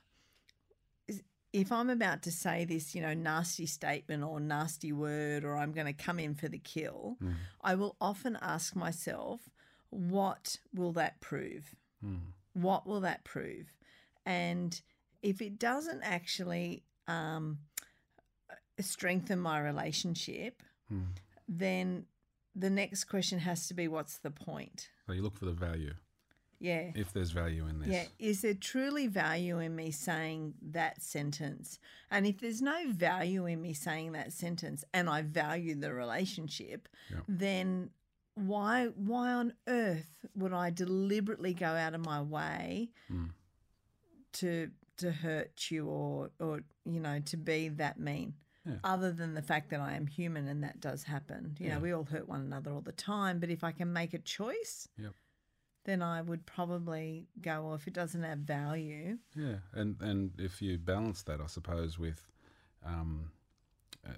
if 1.52 1.72
I'm 1.72 1.90
about 1.90 2.22
to 2.22 2.30
say 2.30 2.64
this, 2.64 2.94
you 2.94 3.02
know, 3.02 3.12
nasty 3.12 3.66
statement 3.66 4.22
or 4.22 4.38
nasty 4.38 4.92
word, 4.92 5.44
or 5.44 5.56
I'm 5.56 5.72
going 5.72 5.88
to 5.88 5.92
come 5.92 6.20
in 6.20 6.34
for 6.36 6.48
the 6.48 6.58
kill, 6.58 7.18
I 7.60 7.74
will 7.74 7.96
often 8.00 8.38
ask 8.40 8.76
myself, 8.76 9.50
what 9.90 10.58
will 10.72 10.92
that 10.92 11.20
prove? 11.20 11.74
What 12.54 12.86
will 12.86 13.00
that 13.00 13.24
prove? 13.24 13.66
And 14.26 14.80
if 15.22 15.40
it 15.40 15.58
doesn't 15.58 16.02
actually 16.02 16.82
um, 17.08 17.58
strengthen 18.78 19.38
my 19.38 19.60
relationship, 19.60 20.62
then 21.48 22.06
the 22.56 22.70
next 22.70 23.04
question 23.04 23.38
has 23.40 23.68
to 23.68 23.74
be 23.74 23.86
what's 23.88 24.18
the 24.18 24.30
point? 24.30 24.88
so 25.06 25.12
you 25.12 25.22
look 25.22 25.36
for 25.38 25.44
the 25.44 25.52
value, 25.52 25.94
Yeah. 26.60 26.90
if 26.94 27.12
there's 27.12 27.30
value 27.30 27.66
in 27.68 27.78
this. 27.80 27.88
Yeah. 27.88 28.04
Is 28.18 28.42
there 28.42 28.54
truly 28.54 29.06
value 29.06 29.58
in 29.60 29.74
me 29.76 29.90
saying 29.90 30.54
that 30.70 31.02
sentence? 31.02 31.78
And 32.10 32.26
if 32.26 32.40
there's 32.40 32.62
no 32.62 32.90
value 32.90 33.46
in 33.46 33.60
me 33.62 33.72
saying 33.72 34.12
that 34.12 34.32
sentence 34.32 34.84
and 34.92 35.08
I 35.08 35.22
value 35.22 35.74
the 35.74 35.92
relationship, 35.92 36.88
then 37.28 37.90
why 38.34 38.86
why 38.94 39.32
on 39.32 39.52
earth 39.66 40.24
would 40.34 40.52
I 40.52 40.70
deliberately 40.70 41.52
go 41.54 41.66
out 41.68 41.94
of 41.94 42.00
my 42.04 42.22
way 42.22 42.90
Mm. 43.10 43.30
to 44.34 44.70
to 44.98 45.12
hurt 45.12 45.70
you 45.70 45.86
or 45.86 46.30
or 46.38 46.62
you 46.84 47.00
know 47.00 47.20
to 47.20 47.36
be 47.36 47.68
that 47.68 47.98
mean? 47.98 48.34
Yeah. 48.66 48.76
Other 48.84 49.10
than 49.10 49.32
the 49.34 49.42
fact 49.42 49.70
that 49.70 49.80
I 49.80 49.94
am 49.94 50.06
human 50.06 50.46
and 50.46 50.62
that 50.62 50.80
does 50.80 51.02
happen. 51.04 51.56
You 51.58 51.66
Yeah. 51.68 51.74
know, 51.76 51.80
we 51.80 51.92
all 51.92 52.04
hurt 52.04 52.28
one 52.28 52.42
another 52.42 52.70
all 52.70 52.82
the 52.82 52.92
time, 52.92 53.40
but 53.40 53.48
if 53.48 53.64
I 53.64 53.72
can 53.72 53.90
make 53.92 54.12
a 54.12 54.18
choice, 54.18 54.86
Yep. 54.98 55.14
then 55.84 56.02
I 56.02 56.20
would 56.20 56.44
probably 56.44 57.26
go, 57.40 57.64
well, 57.64 57.74
if 57.74 57.86
it 57.88 57.94
doesn't 57.94 58.22
have 58.22 58.40
value, 58.40 59.18
Yeah, 59.34 59.60
and 59.72 60.00
and 60.02 60.38
if 60.38 60.60
you 60.60 60.76
balance 60.76 61.22
that, 61.22 61.40
I 61.40 61.46
suppose, 61.46 61.98
with 61.98 62.30
um, 62.84 63.32
uh, 64.06 64.12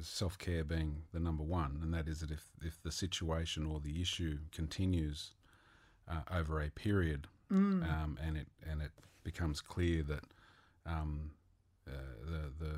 self 0.00 0.38
care 0.38 0.64
being 0.64 1.02
the 1.12 1.20
number 1.20 1.42
one, 1.42 1.80
and 1.82 1.92
that 1.92 2.08
is 2.08 2.20
that 2.20 2.30
if 2.30 2.46
if 2.62 2.80
the 2.82 2.92
situation 2.92 3.66
or 3.66 3.80
the 3.80 4.00
issue 4.00 4.38
continues 4.52 5.32
uh, 6.08 6.22
over 6.30 6.60
a 6.60 6.70
period, 6.70 7.26
um, 7.50 8.18
and 8.22 8.36
it 8.36 8.48
and 8.68 8.82
it 8.82 8.92
becomes 9.24 9.60
clear 9.60 10.02
that 10.02 10.24
um, 10.86 11.30
uh, 11.88 11.92
the 12.24 12.64
the 12.64 12.74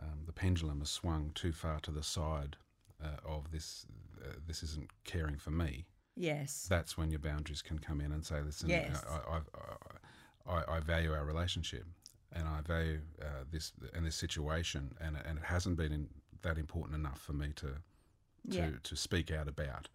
um, 0.00 0.20
the 0.26 0.32
pendulum 0.32 0.78
has 0.80 0.90
swung 0.90 1.32
too 1.34 1.52
far 1.52 1.80
to 1.80 1.90
the 1.90 2.02
side 2.02 2.56
uh, 3.02 3.16
of 3.26 3.50
this 3.50 3.84
uh, 4.24 4.34
this 4.46 4.62
isn't 4.62 4.90
caring 5.04 5.36
for 5.36 5.50
me 5.50 5.84
yes. 6.16 6.66
that's 6.68 6.96
when 6.96 7.10
your 7.10 7.20
boundaries 7.20 7.62
can 7.62 7.78
come 7.78 8.00
in 8.00 8.12
and 8.12 8.24
say, 8.24 8.40
listen, 8.42 8.68
Yes. 8.68 9.04
I, 9.08 9.36
I, 9.36 10.54
I, 10.54 10.76
I 10.76 10.80
value 10.80 11.12
our 11.12 11.24
relationship 11.24 11.84
and 12.32 12.46
I 12.48 12.60
value 12.60 13.00
uh, 13.22 13.44
this 13.50 13.72
and 13.94 14.06
this 14.06 14.16
situation, 14.16 14.94
and, 15.00 15.16
and 15.24 15.38
it 15.38 15.44
hasn't 15.44 15.76
been 15.76 15.92
in, 15.92 16.08
that 16.42 16.58
important 16.58 16.94
enough 16.96 17.20
for 17.20 17.32
me 17.32 17.52
to 17.56 17.66
to, 18.50 18.56
Yeah. 18.56 18.70
to 18.82 18.96
speak 18.96 19.30
out 19.30 19.48
about. 19.48 19.88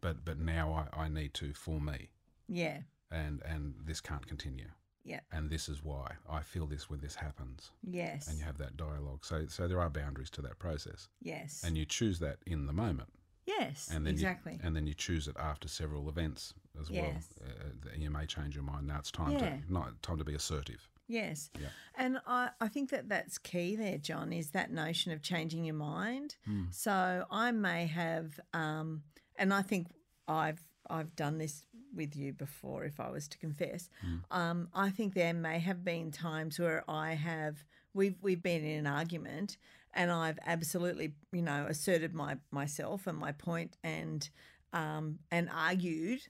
But 0.00 0.24
but 0.24 0.38
now 0.38 0.88
I, 0.92 1.04
I 1.04 1.08
need 1.08 1.32
to 1.34 1.52
for 1.54 1.80
me, 1.80 2.10
yeah. 2.48 2.78
and 3.10 3.42
and 3.44 3.74
this 3.84 4.00
can't 4.00 4.26
continue. 4.26 4.68
Yeah. 5.06 5.20
And 5.32 5.50
this 5.50 5.68
is 5.68 5.84
why 5.84 6.12
I 6.30 6.40
feel 6.40 6.66
this 6.66 6.88
when 6.88 7.00
this 7.00 7.14
happens, 7.14 7.70
Yes. 7.82 8.26
and 8.28 8.38
you 8.38 8.44
have 8.44 8.56
that 8.58 8.76
dialogue. 8.76 9.24
So 9.24 9.46
so 9.48 9.68
there 9.68 9.80
are 9.80 9.90
boundaries 9.90 10.30
to 10.30 10.42
that 10.42 10.58
process, 10.58 11.08
yes. 11.20 11.62
and 11.64 11.76
you 11.76 11.84
choose 11.84 12.18
that 12.20 12.38
in 12.46 12.66
the 12.66 12.72
moment. 12.72 13.10
yes. 13.46 13.90
and 13.92 14.06
then 14.06 14.14
exactly. 14.14 14.54
you, 14.54 14.60
and 14.62 14.74
then 14.74 14.86
you 14.86 14.94
choose 14.94 15.28
it 15.28 15.36
after 15.38 15.68
several 15.68 16.08
events 16.08 16.54
as 16.80 16.90
well. 16.90 17.02
Yes. 17.14 17.28
Uh, 17.40 17.88
uh, 17.90 17.94
you 17.98 18.10
may 18.10 18.24
change 18.26 18.54
your 18.54 18.64
mind. 18.64 18.86
Now 18.86 18.98
it's 18.98 19.10
time 19.10 19.32
Yeah. 19.32 19.40
to 19.58 19.72
not 19.72 20.02
time 20.02 20.16
to 20.18 20.24
be 20.24 20.34
assertive. 20.34 20.88
Yes. 21.08 21.50
Yeah. 21.60 21.68
And 21.96 22.18
I, 22.26 22.50
I 22.60 22.68
think 22.68 22.90
that 22.90 23.08
that's 23.08 23.38
key 23.38 23.76
there, 23.76 23.98
John, 23.98 24.32
is 24.32 24.50
that 24.50 24.72
notion 24.72 25.12
of 25.12 25.22
changing 25.22 25.64
your 25.64 25.74
mind. 25.74 26.36
Hmm. 26.44 26.64
So 26.70 27.24
I 27.30 27.50
may 27.52 27.86
have, 27.86 28.40
um, 28.52 29.02
and 29.36 29.52
I 29.52 29.62
think 29.62 29.88
I've 30.26 30.60
I've 30.90 31.16
done 31.16 31.38
this 31.38 31.64
with 31.94 32.16
you 32.16 32.32
before, 32.32 32.84
if 32.84 33.00
I 33.00 33.10
was 33.10 33.28
to 33.28 33.38
confess. 33.38 33.88
Hmm. 34.00 34.16
Um, 34.30 34.68
I 34.74 34.90
think 34.90 35.14
there 35.14 35.34
may 35.34 35.58
have 35.60 35.84
been 35.84 36.10
times 36.10 36.58
where 36.58 36.84
I 36.88 37.14
have 37.14 37.64
we've 37.94 38.16
we've 38.22 38.42
been 38.42 38.64
in 38.64 38.80
an 38.80 38.86
argument, 38.86 39.56
and 39.92 40.10
I've 40.10 40.38
absolutely 40.44 41.14
you 41.32 41.42
know 41.42 41.66
asserted 41.68 42.14
my 42.14 42.36
myself 42.50 43.06
and 43.06 43.18
my 43.18 43.32
point 43.32 43.76
and. 43.82 44.28
Um, 44.74 45.20
and 45.30 45.48
argued 45.54 46.20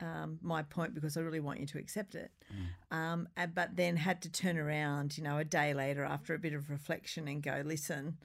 um, 0.00 0.38
my 0.40 0.62
point 0.62 0.94
because 0.94 1.18
I 1.18 1.20
really 1.20 1.40
want 1.40 1.60
you 1.60 1.66
to 1.66 1.78
accept 1.78 2.14
it. 2.14 2.30
Um, 2.90 3.28
uh, 3.36 3.46
but 3.46 3.76
then 3.76 3.96
had 3.96 4.22
to 4.22 4.30
turn 4.32 4.56
around, 4.56 5.18
you 5.18 5.22
know, 5.24 5.36
a 5.36 5.44
day 5.44 5.74
later 5.74 6.02
after 6.02 6.32
a 6.32 6.38
bit 6.38 6.54
of 6.54 6.70
reflection 6.70 7.28
and 7.28 7.42
go, 7.42 7.62
listen, 7.62 8.16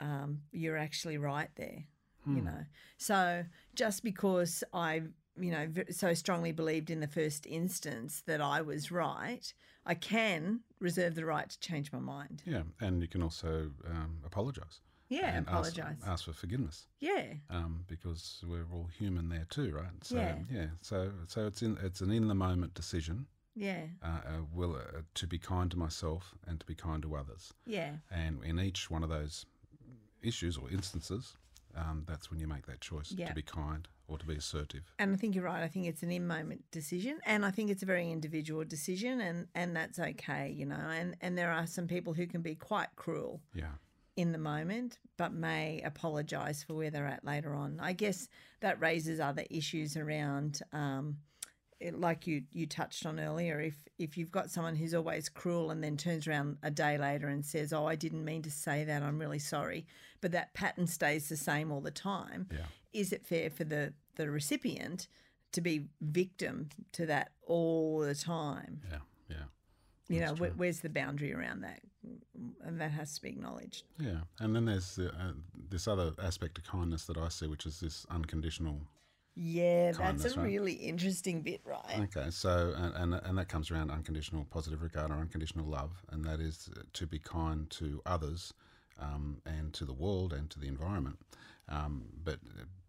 um, 0.00 0.40
you're 0.50 0.76
actually 0.76 1.18
right 1.18 1.50
there, 1.54 1.84
you 2.26 2.42
know. 2.42 2.64
So 2.98 3.44
just 3.76 4.02
because 4.02 4.64
I, 4.74 5.02
you 5.38 5.52
know, 5.52 5.68
so 5.90 6.12
strongly 6.14 6.50
believed 6.52 6.90
in 6.90 6.98
the 6.98 7.06
first 7.06 7.46
instance 7.46 8.22
that 8.26 8.40
I 8.40 8.60
was 8.60 8.90
right, 8.90 9.54
I 9.86 9.94
can 9.94 10.60
reserve 10.80 11.14
the 11.14 11.24
right 11.24 11.48
to 11.48 11.60
change 11.60 11.92
my 11.92 12.00
mind. 12.00 12.42
Yeah, 12.44 12.62
and 12.80 13.00
you 13.02 13.08
can 13.08 13.22
also 13.22 13.70
um, 13.86 14.18
apologise. 14.24 14.80
Yeah, 15.10 15.36
and 15.36 15.46
apologise. 15.46 15.98
Ask, 16.06 16.24
for 16.24 16.32
forgiveness 16.32 16.86
Yeah, 17.00 17.34
um, 17.50 17.84
because 17.88 18.42
we're 18.48 18.66
all 18.72 18.88
human 18.98 19.28
there 19.28 19.46
too, 19.50 19.72
right? 19.74 19.92
So 20.02 20.16
Yeah. 20.50 20.68
So 20.82 21.12
so 21.26 21.46
it's 21.46 21.62
in 21.62 21.76
it's 21.82 22.00
an 22.00 22.10
in 22.10 22.28
the 22.28 22.34
moment 22.34 22.74
decision. 22.74 23.26
yeah, 23.56 23.86
Uh, 24.02 24.06
uh, 24.06 24.42
will 24.54 24.76
uh, 24.76 25.02
to 25.14 25.26
be 25.26 25.38
kind 25.38 25.70
to 25.72 25.76
myself 25.76 26.34
and 26.46 26.58
to 26.60 26.66
be 26.66 26.74
kind 26.74 27.02
to 27.02 27.16
others. 27.16 27.52
yeah, 27.66 27.96
And 28.10 28.44
in 28.44 28.58
each 28.60 28.88
one 28.90 29.02
of 29.04 29.10
those 29.10 29.44
issues 30.22 30.56
or 30.56 30.70
instances, 30.70 31.36
um, 31.74 32.04
that's 32.06 32.30
when 32.30 32.38
you 32.40 32.46
make 32.46 32.66
that 32.66 32.80
choice 32.80 33.12
Yeah. 33.12 33.28
to 33.28 33.34
be 33.34 33.42
kind 33.42 33.88
or 34.08 34.18
to 34.18 34.26
be 34.26 34.36
assertive. 34.36 34.84
And 34.98 35.12
I 35.12 35.16
think 35.16 35.34
you're 35.34 35.44
right. 35.44 35.62
I 35.62 35.68
think 35.68 35.86
it's 35.86 36.02
an 36.02 36.10
in 36.12 36.26
moment 36.26 36.64
decision, 36.70 37.20
and 37.26 37.44
I 37.44 37.50
think 37.50 37.70
it's 37.70 37.82
a 37.82 37.86
very 37.86 38.10
individual 38.10 38.64
decision, 38.64 39.20
and 39.20 39.48
and 39.54 39.74
that's 39.76 39.98
okay, 39.98 40.50
you 40.50 40.66
know. 40.66 40.76
And 40.98 41.16
and 41.20 41.36
there 41.36 41.50
are 41.52 41.66
some 41.66 41.86
people 41.88 42.12
who 42.14 42.26
can 42.26 42.42
be 42.42 42.54
quite 42.54 42.88
cruel 42.96 43.40
Yeah. 43.54 43.74
In 44.20 44.32
the 44.32 44.38
moment, 44.38 44.98
but 45.16 45.32
may 45.32 45.80
apologise 45.82 46.62
for 46.62 46.74
where 46.74 46.90
they're 46.90 47.06
at 47.06 47.24
later 47.24 47.54
on. 47.54 47.78
I 47.80 47.92
guess 47.94 48.28
that 48.60 48.80
raises 48.80 49.18
other 49.20 49.44
issues 49.50 49.96
around. 49.96 50.60
Um, 50.72 51.18
it- 51.80 51.98
like 51.98 52.26
you, 52.26 52.42
you 52.52 52.66
touched 52.66 53.06
on 53.06 53.18
earlier, 53.18 53.58
if 53.60 53.76
if 53.98 54.18
you've 54.18 54.30
got 54.30 54.50
someone 54.50 54.76
who's 54.76 54.92
always 54.94 55.28
cruel 55.30 55.70
and 55.70 55.82
then 55.82 55.96
turns 55.96 56.26
around 56.28 56.58
a 56.62 56.70
day 56.70 56.98
later 56.98 57.28
and 57.28 57.44
says, 57.44 57.72
"Oh, 57.72 57.86
I 57.86 57.96
didn't 57.96 58.24
mean 58.24 58.42
to 58.42 58.50
say 58.50 58.84
that. 58.84 59.02
I'm 59.02 59.18
really 59.18 59.38
sorry," 59.38 59.86
but 60.20 60.32
that 60.32 60.52
pattern 60.52 60.86
stays 60.86 61.28
the 61.30 61.36
same 61.38 61.72
all 61.72 61.80
the 61.80 61.90
time, 61.90 62.48
Yeah. 62.52 62.66
is 62.92 63.12
it 63.12 63.24
fair 63.26 63.48
for 63.48 63.64
the 63.64 63.94
the 64.16 64.30
recipient 64.30 65.08
to 65.52 65.60
be 65.62 65.88
victim 66.02 66.68
to 66.92 67.06
that 67.06 67.32
all 67.46 68.00
the 68.00 68.14
time? 68.14 68.82
Yeah. 68.90 68.98
Yeah. 69.28 69.44
You 70.10 70.18
know, 70.18 70.26
That's 70.26 70.40
where, 70.40 70.50
true. 70.50 70.58
where's 70.58 70.80
the 70.80 70.88
boundary 70.88 71.32
around 71.32 71.60
that? 71.60 71.80
And 72.64 72.80
that 72.80 72.90
has 72.90 73.14
to 73.14 73.22
be 73.22 73.28
acknowledged. 73.28 73.84
Yeah, 74.00 74.22
and 74.40 74.56
then 74.56 74.64
there's 74.64 74.98
uh, 74.98 75.04
uh, 75.04 75.32
this 75.68 75.86
other 75.86 76.12
aspect 76.20 76.58
of 76.58 76.64
kindness 76.64 77.04
that 77.04 77.16
I 77.16 77.28
see, 77.28 77.46
which 77.46 77.64
is 77.64 77.78
this 77.78 78.06
unconditional. 78.10 78.80
Yeah, 79.36 79.92
that's 79.92 80.24
a 80.24 80.30
right? 80.30 80.46
really 80.46 80.72
interesting 80.72 81.42
bit, 81.42 81.60
right? 81.64 82.08
Okay, 82.16 82.30
so 82.30 82.74
and, 82.76 82.94
and 82.96 83.22
and 83.24 83.38
that 83.38 83.48
comes 83.48 83.70
around 83.70 83.92
unconditional 83.92 84.44
positive 84.50 84.82
regard 84.82 85.12
or 85.12 85.14
unconditional 85.14 85.66
love, 85.66 86.02
and 86.10 86.24
that 86.24 86.40
is 86.40 86.68
to 86.92 87.06
be 87.06 87.20
kind 87.20 87.70
to 87.70 88.02
others, 88.04 88.52
um, 88.98 89.40
and 89.46 89.72
to 89.74 89.84
the 89.84 89.94
world 89.94 90.32
and 90.32 90.50
to 90.50 90.58
the 90.58 90.66
environment. 90.66 91.20
Um, 91.68 92.06
but 92.24 92.40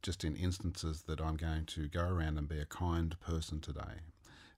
just 0.01 0.23
in 0.23 0.35
instances 0.35 1.03
that 1.03 1.21
I'm 1.21 1.35
going 1.35 1.65
to 1.67 1.87
go 1.87 2.01
around 2.01 2.39
and 2.39 2.49
be 2.49 2.59
a 2.59 2.65
kind 2.65 3.15
person 3.19 3.59
today, 3.59 4.01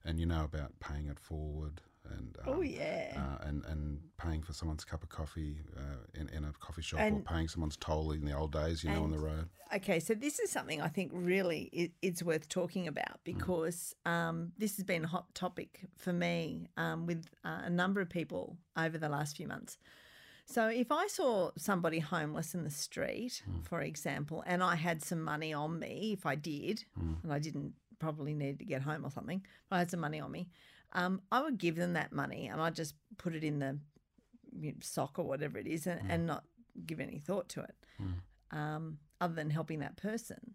and 0.02 0.18
you 0.18 0.24
know 0.24 0.44
about 0.44 0.80
paying 0.80 1.08
it 1.08 1.20
forward 1.20 1.82
and 2.10 2.36
um, 2.46 2.54
Oh, 2.58 2.60
yeah. 2.60 3.12
uh, 3.16 3.46
and 3.48 3.64
and 3.64 3.98
paying 4.18 4.42
for 4.42 4.52
someone's 4.52 4.84
cup 4.84 5.02
of 5.02 5.08
coffee 5.08 5.58
uh, 5.76 5.80
in 6.20 6.28
in 6.28 6.44
a 6.44 6.52
coffee 6.60 6.82
shop 6.82 7.00
or 7.00 7.20
paying 7.20 7.48
someone's 7.48 7.76
toll 7.76 8.12
in 8.12 8.24
the 8.24 8.36
old 8.36 8.52
days, 8.52 8.84
you 8.84 8.90
know, 8.90 9.02
on 9.04 9.10
the 9.10 9.18
road. 9.18 9.48
Okay, 9.74 9.98
so 10.00 10.14
this 10.14 10.38
is 10.38 10.50
something 10.50 10.80
I 10.80 10.88
think 10.88 11.10
really 11.14 11.70
i 11.76 11.90
it's 12.06 12.22
worth 12.22 12.48
talking 12.48 12.86
about 12.88 13.24
because 13.24 13.94
um, 14.06 14.52
this 14.58 14.76
has 14.76 14.84
been 14.84 15.04
a 15.04 15.08
hot 15.08 15.34
topic 15.34 15.86
for 15.96 16.12
me 16.12 16.68
um, 16.76 17.06
with 17.06 17.24
uh, 17.44 17.62
a 17.64 17.70
number 17.70 18.00
of 18.00 18.08
people 18.08 18.56
over 18.76 18.98
the 18.98 19.08
last 19.08 19.36
few 19.36 19.48
months. 19.48 19.78
So 20.46 20.68
if 20.68 20.92
I 20.92 21.06
saw 21.06 21.50
somebody 21.56 22.00
homeless 22.00 22.54
in 22.54 22.64
the 22.64 22.70
street, 22.70 23.42
for 23.62 23.80
example, 23.80 24.44
and 24.46 24.62
I 24.62 24.74
had 24.76 25.02
some 25.02 25.22
money 25.22 25.54
on 25.54 25.78
me, 25.78 26.12
if 26.12 26.26
I 26.26 26.34
did, 26.34 26.84
and 27.22 27.32
I 27.32 27.38
didn't 27.38 27.72
probably 27.98 28.34
need 28.34 28.58
to 28.58 28.64
get 28.66 28.82
home 28.82 29.06
or 29.06 29.10
something, 29.10 29.42
but 29.70 29.76
I 29.76 29.78
had 29.78 29.90
some 29.90 30.00
money 30.00 30.20
on 30.20 30.30
me, 30.30 30.50
um, 30.94 31.20
I 31.32 31.42
would 31.42 31.58
give 31.58 31.76
them 31.76 31.94
that 31.94 32.12
money 32.12 32.46
and 32.46 32.60
I'd 32.60 32.74
just 32.74 32.94
put 33.18 33.34
it 33.34 33.44
in 33.44 33.58
the 33.58 33.78
you 34.58 34.72
know, 34.72 34.78
sock 34.80 35.18
or 35.18 35.24
whatever 35.24 35.58
it 35.58 35.66
is 35.66 35.86
and, 35.86 36.00
and 36.08 36.26
not 36.26 36.44
give 36.86 37.00
any 37.00 37.18
thought 37.18 37.48
to 37.50 37.60
it, 37.62 37.74
um, 38.50 38.98
other 39.20 39.34
than 39.34 39.50
helping 39.50 39.80
that 39.80 39.96
person. 39.96 40.54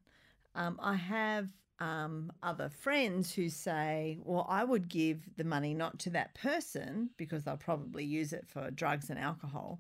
Um, 0.56 0.80
I 0.82 0.96
have 0.96 1.50
um, 1.80 2.32
other 2.44 2.70
friends 2.70 3.34
who 3.34 3.50
say, 3.50 4.18
well, 4.24 4.46
I 4.50 4.64
would 4.64 4.90
give 4.90 5.30
the 5.38 5.44
money 5.46 5.74
not 5.74 6.00
to 6.00 6.10
that 6.12 6.34
person 6.36 7.10
because 7.18 7.44
they'll 7.44 7.58
probably 7.58 8.04
use 8.06 8.34
it 8.34 8.46
for 8.48 8.70
drugs 8.72 9.10
and 9.10 9.20
alcohol. 9.20 9.80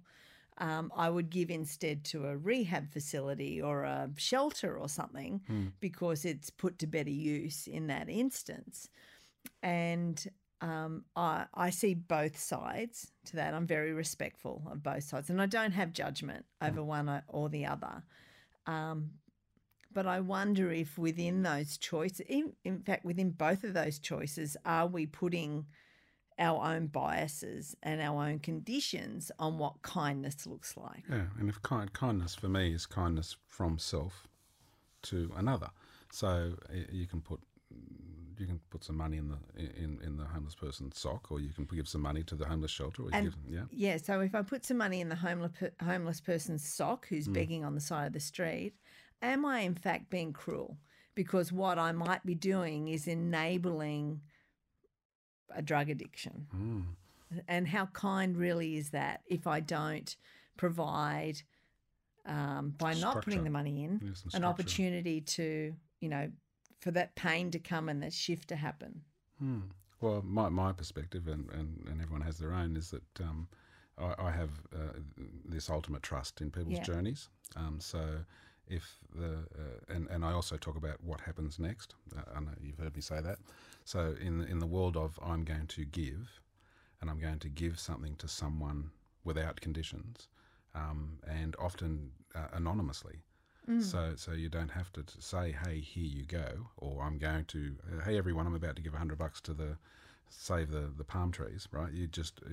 Um, 0.59 0.91
I 0.95 1.09
would 1.09 1.29
give 1.29 1.49
instead 1.49 2.03
to 2.05 2.27
a 2.27 2.37
rehab 2.37 2.89
facility 2.91 3.61
or 3.61 3.83
a 3.83 4.09
shelter 4.17 4.77
or 4.77 4.89
something 4.89 5.41
because 5.79 6.25
it's 6.25 6.49
put 6.49 6.79
to 6.79 6.87
better 6.87 7.09
use 7.09 7.67
in 7.67 7.87
that 7.87 8.09
instance. 8.09 8.89
And 9.63 10.25
um, 10.61 11.05
I, 11.15 11.45
I 11.53 11.69
see 11.69 11.93
both 11.93 12.37
sides 12.37 13.11
to 13.25 13.37
that. 13.37 13.53
I'm 13.53 13.67
very 13.67 13.93
respectful 13.93 14.61
of 14.69 14.83
both 14.83 15.03
sides, 15.03 15.29
and 15.29 15.41
I 15.41 15.45
don't 15.45 15.71
have 15.71 15.93
judgment 15.93 16.45
over 16.61 16.83
one 16.83 17.23
or 17.27 17.49
the 17.49 17.65
other. 17.65 18.03
Um, 18.67 19.11
but 19.91 20.05
I 20.05 20.19
wonder 20.19 20.71
if 20.71 20.97
within 20.97 21.43
those 21.43 21.77
choices, 21.77 22.21
in, 22.27 22.53
in 22.63 22.81
fact, 22.81 23.05
within 23.05 23.31
both 23.31 23.63
of 23.63 23.73
those 23.73 23.99
choices, 23.99 24.55
are 24.65 24.85
we 24.85 25.05
putting 25.05 25.65
our 26.37 26.73
own 26.73 26.87
biases 26.87 27.75
and 27.81 27.99
our 28.01 28.25
own 28.25 28.39
conditions 28.39 29.31
on 29.39 29.57
what 29.57 29.81
kindness 29.81 30.45
looks 30.45 30.77
like? 30.77 31.03
Yeah, 31.09 31.25
and 31.39 31.49
if 31.49 31.61
kind, 31.61 31.91
kindness 31.91 32.35
for 32.35 32.49
me 32.49 32.73
is 32.73 32.85
kindness 32.85 33.35
from 33.47 33.79
self 33.79 34.27
to 35.03 35.31
another. 35.35 35.69
So 36.11 36.53
you 36.91 37.07
can 37.07 37.21
put 37.21 37.39
you 38.39 38.47
can 38.47 38.59
put 38.69 38.83
some 38.83 38.97
money 38.97 39.17
in 39.17 39.29
the 39.29 39.37
in, 39.57 39.99
in 40.03 40.17
the 40.17 40.25
homeless 40.25 40.55
person's 40.55 40.97
sock, 40.97 41.31
or 41.31 41.39
you 41.39 41.49
can 41.49 41.65
give 41.65 41.87
some 41.87 42.01
money 42.01 42.23
to 42.23 42.35
the 42.35 42.45
homeless 42.45 42.71
shelter. 42.71 43.03
Or 43.03 43.09
And- 43.13 43.25
give, 43.25 43.35
yeah, 43.47 43.63
Yeah, 43.71 43.97
so 43.97 44.21
if 44.21 44.33
I 44.35 44.41
put 44.41 44.65
some 44.65 44.77
money 44.77 45.01
in 45.01 45.09
the 45.09 45.15
homeless 45.15 45.51
homeless 45.83 46.21
person's 46.21 46.67
sock 46.67 47.07
who's 47.07 47.27
begging 47.27 47.63
on 47.65 47.75
the 47.75 47.81
side 47.81 48.07
of 48.07 48.13
the 48.13 48.19
street, 48.19 48.73
am 49.21 49.45
I 49.45 49.61
in 49.61 49.75
fact 49.75 50.09
being 50.09 50.33
cruel? 50.33 50.77
Because 51.15 51.51
what 51.51 51.77
I 51.77 51.91
might 51.91 52.25
be 52.25 52.35
doing 52.35 52.87
is 52.87 53.07
enabling 53.07 54.21
a 55.53 55.61
drug 55.61 55.89
addiction. 55.89 56.47
mm. 56.55 56.85
And 57.47 57.67
how 57.67 57.85
kind 57.87 58.35
really 58.35 58.77
is 58.77 58.89
that 58.89 59.21
if 59.27 59.45
I 59.45 59.59
don't 59.59 60.15
provide 60.57 61.43
um, 62.25 62.73
by 62.77 62.93
not 62.95 63.23
putting 63.23 63.43
the 63.43 63.49
money 63.49 63.83
in 63.83 64.15
an 64.33 64.43
opportunity 64.43 65.21
to, 65.21 65.73
you 65.99 66.09
know, 66.09 66.29
for 66.79 66.91
that 66.91 67.15
pain 67.15 67.51
to 67.51 67.59
come 67.59 67.89
and 67.89 68.01
that 68.03 68.13
shift 68.13 68.49
to 68.49 68.55
happen. 68.55 69.01
Hmm. 69.39 69.59
Well, 70.01 70.21
my, 70.25 70.49
my 70.49 70.71
perspective, 70.71 71.27
and, 71.27 71.49
and, 71.51 71.85
and 71.89 72.01
everyone 72.01 72.21
has 72.21 72.37
their 72.37 72.53
own, 72.53 72.77
is 72.77 72.91
that 72.91 73.21
um, 73.21 73.47
I, 73.97 74.15
I 74.17 74.31
have 74.31 74.51
uh, 74.73 74.99
this 75.45 75.69
ultimate 75.69 76.03
trust 76.03 76.41
in 76.41 76.51
people's 76.51 76.77
Yeah. 76.77 76.83
journeys. 76.83 77.29
Um, 77.55 77.79
so 77.79 77.99
if 78.69 78.99
the 79.15 79.33
uh, 79.57 79.93
and 79.93 80.07
and 80.09 80.23
I 80.23 80.31
also 80.31 80.55
talk 80.55 80.77
about 80.77 81.03
what 81.03 81.21
happens 81.21 81.59
next. 81.59 81.95
Uh, 82.15 82.21
I 82.35 82.39
know 82.39 82.51
you've 82.61 82.77
heard 82.77 82.95
me 82.95 83.01
say 83.01 83.19
that. 83.21 83.39
So 83.83 84.15
in 84.21 84.37
the, 84.39 84.45
in 84.45 84.59
the 84.59 84.67
world 84.67 84.95
of 84.95 85.19
I'm 85.21 85.43
going 85.43 85.67
to 85.67 85.85
give, 85.85 86.39
and 87.01 87.09
I'm 87.09 87.19
going 87.19 87.39
to 87.39 87.49
give 87.49 87.79
something 87.79 88.15
to 88.17 88.27
someone 88.27 88.91
without 89.23 89.59
conditions, 89.59 90.27
um, 90.75 91.19
and 91.27 91.55
often 91.59 92.11
uh, 92.35 92.47
anonymously. 92.53 93.19
So, 93.79 94.13
so 94.15 94.31
you 94.31 94.49
don't 94.49 94.71
have 94.71 94.91
to 94.93 95.03
say, 95.19 95.51
"Hey, 95.63 95.79
here 95.79 96.03
you 96.05 96.25
go," 96.25 96.67
or 96.77 97.03
"I'm 97.03 97.17
going 97.19 97.45
to," 97.45 97.75
uh, 97.91 98.03
"Hey, 98.03 98.17
everyone, 98.17 98.47
I'm 98.47 98.55
about 98.55 98.75
to 98.77 98.81
give 98.81 98.93
hundred 98.95 99.19
bucks 99.19 99.39
to 99.41 99.53
the 99.53 99.77
save 100.29 100.71
the, 100.71 100.91
the 100.97 101.03
palm 101.03 101.31
trees." 101.31 101.67
Right? 101.71 101.93
You 101.93 102.07
just 102.07 102.41
uh, 102.45 102.49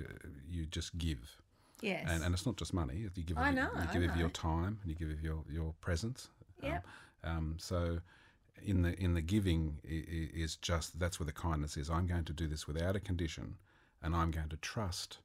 you 0.47 0.67
just 0.67 0.99
give, 0.99 1.41
Yes. 1.81 2.05
and 2.11 2.23
and 2.23 2.35
it's 2.35 2.45
not 2.45 2.57
just 2.57 2.75
money. 2.75 2.97
You 3.15 3.23
give 3.23 3.39
I 3.39 3.51
know, 3.51 3.71
you 3.75 3.81
I 3.89 3.93
give 3.95 4.11
of 4.11 4.17
your 4.19 4.29
time, 4.29 4.79
and 4.83 4.91
you 4.91 4.95
give 4.95 5.11
of 5.11 5.23
your 5.23 5.43
your 5.51 5.73
presence. 5.81 6.29
Yep. 6.63 6.85
Um, 7.25 7.31
um, 7.37 7.55
so, 7.59 8.01
in 8.63 8.83
the 8.83 8.93
in 9.03 9.15
the 9.15 9.23
giving 9.23 9.79
i- 9.85 9.89
i- 9.89 10.31
is 10.35 10.57
just 10.57 10.99
that's 10.99 11.19
where 11.19 11.27
the 11.27 11.33
kindness 11.33 11.77
is. 11.79 11.89
I'm 11.89 12.07
going 12.07 12.25
to 12.25 12.33
do 12.35 12.47
this 12.47 12.67
without 12.69 12.95
a 12.95 13.01
condition, 13.01 13.57
and 14.03 14.15
I'm 14.15 14.31
going 14.31 14.51
to 14.51 14.57
trust 14.59 15.19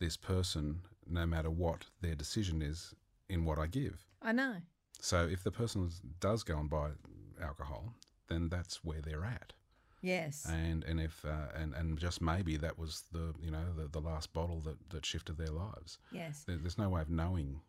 this 0.00 0.16
person 0.16 0.80
no 1.06 1.24
matter 1.24 1.50
what 1.50 1.86
their 2.00 2.14
decision 2.16 2.62
is 2.62 2.94
in 3.28 3.44
what 3.44 3.58
I 3.58 3.66
give. 3.68 4.06
I 4.22 4.32
know. 4.32 4.56
So 5.00 5.26
if 5.26 5.42
the 5.42 5.50
person 5.50 5.90
does 6.20 6.42
go 6.42 6.58
and 6.58 6.68
buy 6.68 6.90
alcohol, 7.42 7.94
then 8.28 8.48
that's 8.48 8.84
where 8.84 9.00
they're 9.00 9.24
at. 9.24 9.52
Yes. 10.02 10.46
And 10.48 10.82
and 10.84 11.00
if 11.00 11.24
uh, 11.24 11.48
and 11.54 11.74
and 11.74 11.98
just 11.98 12.22
maybe 12.22 12.56
that 12.56 12.78
was 12.78 13.04
the 13.12 13.34
you 13.42 13.50
know 13.50 13.64
the, 13.76 13.88
the 13.88 14.00
last 14.00 14.32
bottle 14.32 14.60
that, 14.60 14.76
that 14.90 15.04
shifted 15.04 15.36
their 15.36 15.50
lives. 15.50 15.98
yes. 16.10 16.44
There, 16.46 16.56
there's 16.56 16.78
no 16.78 16.88
way 16.88 17.02
of 17.02 17.10
knowing. 17.10 17.60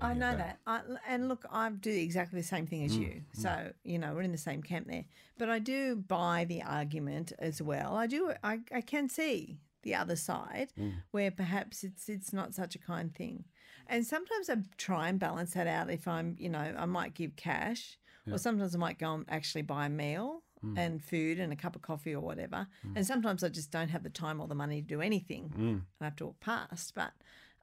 I 0.00 0.14
know 0.14 0.36
that. 0.36 0.60
I, 0.64 0.80
and 1.08 1.28
look, 1.28 1.44
I 1.50 1.68
do 1.70 1.90
exactly 1.90 2.40
the 2.40 2.46
same 2.46 2.68
thing 2.68 2.82
Mm, 2.82 2.84
as 2.84 2.96
you. 2.96 3.22
So, 3.32 3.72
you 3.82 3.98
know, 3.98 4.14
we're 4.14 4.22
in 4.22 4.30
the 4.30 4.38
same 4.38 4.62
camp 4.62 4.86
there. 4.86 5.04
But 5.38 5.48
I 5.48 5.58
do 5.58 5.96
buy 5.96 6.44
the 6.48 6.62
argument 6.62 7.32
as 7.40 7.60
well. 7.60 7.96
I 7.96 8.06
do, 8.06 8.32
I, 8.44 8.60
I 8.72 8.80
can 8.80 9.08
see 9.08 9.58
the 9.82 9.94
other 9.94 10.16
side 10.16 10.72
Mm. 10.78 10.94
where 11.10 11.30
perhaps 11.30 11.84
it's 11.84 12.08
it's 12.08 12.32
not 12.32 12.54
such 12.54 12.74
a 12.74 12.78
kind 12.78 13.14
thing. 13.14 13.44
And 13.86 14.06
sometimes 14.06 14.50
I 14.50 14.56
try 14.76 15.08
and 15.08 15.18
balance 15.18 15.54
that 15.54 15.66
out 15.66 15.90
if 15.90 16.06
I'm, 16.06 16.36
you 16.38 16.48
know, 16.50 16.74
I 16.76 16.84
might 16.86 17.14
give 17.14 17.36
cash 17.36 17.98
or 18.30 18.36
sometimes 18.38 18.74
I 18.74 18.78
might 18.78 18.98
go 18.98 19.14
and 19.14 19.24
actually 19.28 19.62
buy 19.62 19.86
a 19.86 19.88
meal 19.90 20.42
Mm. 20.62 20.76
and 20.76 21.02
food 21.02 21.38
and 21.38 21.52
a 21.52 21.56
cup 21.56 21.76
of 21.76 21.82
coffee 21.82 22.12
or 22.12 22.20
whatever. 22.20 22.66
And 22.96 23.06
sometimes 23.06 23.44
I 23.44 23.48
just 23.48 23.70
don't 23.70 23.90
have 23.90 24.02
the 24.02 24.10
time 24.10 24.40
or 24.40 24.48
the 24.48 24.56
money 24.56 24.82
to 24.82 24.86
do 24.88 25.00
anything. 25.00 25.52
Mm. 25.56 25.82
I 26.00 26.04
have 26.04 26.16
to 26.16 26.26
walk 26.26 26.40
past. 26.40 26.94
But 26.96 27.12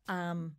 um, 0.07 0.55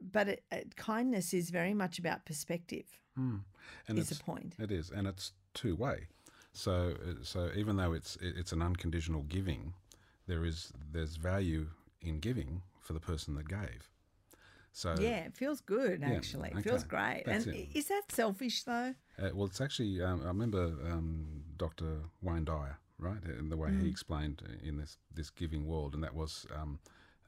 but 0.00 0.28
it, 0.28 0.44
it, 0.52 0.76
kindness 0.76 1.34
is 1.34 1.50
very 1.50 1.74
much 1.74 1.98
about 1.98 2.24
perspective. 2.24 2.84
Mm. 3.18 3.40
And 3.88 3.98
is 3.98 4.10
it's, 4.10 4.18
the 4.18 4.24
point. 4.24 4.54
It 4.60 4.70
is, 4.70 4.90
and 4.90 5.06
it's 5.08 5.32
two 5.54 5.74
way. 5.74 6.06
So 6.52 6.94
uh, 7.04 7.14
so 7.22 7.50
even 7.56 7.76
though 7.76 7.92
it's 7.92 8.16
it's 8.20 8.52
an 8.52 8.62
unconditional 8.62 9.22
giving, 9.24 9.74
there 10.30 10.44
is 10.46 10.72
there's 10.92 11.16
value 11.16 11.66
in 12.00 12.20
giving 12.20 12.62
for 12.80 12.94
the 12.94 13.00
person 13.00 13.34
that 13.36 13.48
gave. 13.48 13.90
So 14.72 14.94
yeah, 15.00 15.24
it 15.26 15.34
feels 15.34 15.60
good 15.60 16.02
actually. 16.02 16.50
It 16.50 16.62
feels 16.62 16.84
great. 16.84 17.22
That's 17.26 17.46
and 17.46 17.54
it. 17.56 17.68
is 17.78 17.88
that 17.88 18.02
selfish 18.10 18.62
though? 18.64 18.94
Uh, 19.20 19.30
well, 19.34 19.46
it's 19.46 19.60
actually 19.60 20.00
um, 20.02 20.22
I 20.22 20.28
remember 20.28 20.64
um, 20.90 21.42
Dr. 21.56 22.00
Wayne 22.22 22.44
Dyer, 22.44 22.78
right, 22.98 23.22
and 23.24 23.50
the 23.50 23.56
way 23.56 23.70
Mm. 23.70 23.82
he 23.82 23.88
explained 23.88 24.42
in 24.62 24.78
this 24.78 24.96
this 25.14 25.30
giving 25.30 25.66
world, 25.66 25.94
and 25.94 26.02
that 26.04 26.14
was 26.14 26.46
um, 26.60 26.78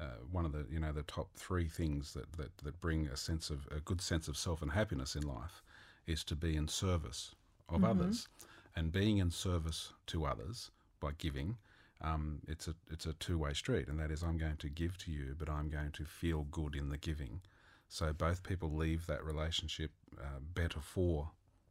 uh, 0.00 0.04
one 0.30 0.46
of 0.46 0.52
the 0.52 0.66
you 0.70 0.80
know 0.80 0.92
the 0.92 1.02
top 1.02 1.28
three 1.36 1.68
things 1.68 2.14
that, 2.14 2.32
that 2.38 2.56
that 2.64 2.80
bring 2.80 3.06
a 3.08 3.16
sense 3.16 3.50
of 3.50 3.66
a 3.76 3.80
good 3.80 4.00
sense 4.00 4.28
of 4.28 4.36
self 4.36 4.62
and 4.62 4.72
happiness 4.72 5.14
in 5.16 5.22
life 5.22 5.62
is 6.06 6.24
to 6.24 6.36
be 6.36 6.56
in 6.56 6.68
service 6.68 7.34
of 7.68 7.82
Mm-hmm. 7.82 7.90
others, 7.90 8.28
and 8.76 8.92
being 8.92 9.18
in 9.18 9.30
service 9.30 9.92
to 10.06 10.24
others 10.24 10.70
by 11.00 11.10
giving. 11.18 11.56
Um, 12.02 12.40
it's 12.48 12.66
a 12.68 12.74
it's 12.90 13.06
a 13.06 13.12
two 13.14 13.38
way 13.38 13.52
street, 13.54 13.88
and 13.88 13.98
that 14.00 14.10
is 14.10 14.22
I'm 14.22 14.36
going 14.38 14.56
to 14.58 14.68
give 14.68 14.98
to 14.98 15.10
you, 15.12 15.34
but 15.38 15.48
I'm 15.48 15.68
going 15.70 15.92
to 15.92 16.04
feel 16.04 16.44
good 16.50 16.74
in 16.74 16.88
the 16.88 16.98
giving. 16.98 17.40
So 17.88 18.12
both 18.12 18.42
people 18.42 18.72
leave 18.74 19.06
that 19.06 19.22
relationship 19.24 19.90
uh, 20.20 20.40
better 20.54 20.80
for 20.80 21.30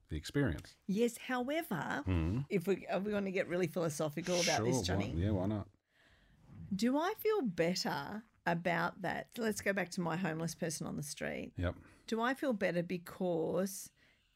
the 0.10 0.16
experience. 0.18 0.76
Yes. 0.88 1.18
However, 1.18 2.04
if 2.50 2.68
we 2.68 2.86
are 2.92 3.00
we 3.00 3.12
going 3.12 3.26
to 3.26 3.32
get 3.32 3.48
really 3.48 3.68
philosophical 3.68 4.36
about 4.40 4.64
this. 4.64 4.86
Sure, 4.86 4.96
why- 4.98 5.04
Johnny, 5.04 5.14
yeah, 5.18 5.32
why 5.32 5.48
not? 5.48 5.68
do 6.74 6.98
I 6.98 7.14
feel 7.20 7.42
better 7.42 8.24
about 8.46 9.02
that? 9.02 9.28
Let's 9.38 9.60
go 9.62 9.74
back 9.74 9.90
to 9.92 10.02
my 10.02 10.16
homeless 10.16 10.56
person 10.56 10.88
on 10.88 10.96
the 10.96 11.04
street. 11.04 11.52
Yep. 11.58 11.76
Do 12.08 12.22
I 12.22 12.34
feel 12.34 12.54
better 12.54 12.82
because 12.84 13.90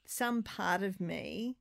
some 0.06 0.44
part 0.44 0.84
of 0.84 1.00
me 1.00 1.56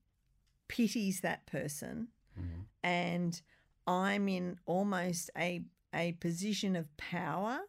pities 0.68 1.20
that 1.20 1.46
person 1.46 2.08
Mm-hmm. 2.36 2.62
and 2.82 3.40
I'm 3.86 4.28
in 4.28 4.58
almost 4.66 5.30
a 5.36 5.62
a 5.94 6.12
position 6.12 6.74
of 6.74 6.94
power 6.96 7.60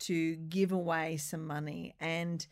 to 0.00 0.36
give 0.36 0.72
away 0.72 1.16
some 1.18 1.46
money 1.46 1.94
and 2.00 2.46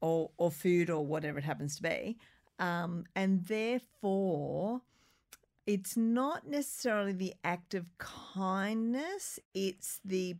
or 0.00 0.30
or 0.36 0.50
food 0.50 0.90
or 0.90 1.04
whatever 1.04 1.38
it 1.38 1.44
happens 1.44 1.76
to 1.76 1.82
be. 1.82 2.18
Um, 2.58 3.04
and 3.14 3.44
therefore 3.46 4.82
it's 5.66 5.96
not 5.96 6.46
necessarily 6.46 7.12
the 7.12 7.34
act 7.44 7.74
of 7.74 7.86
kindness, 7.98 9.38
it's 9.54 10.00
the 10.04 10.36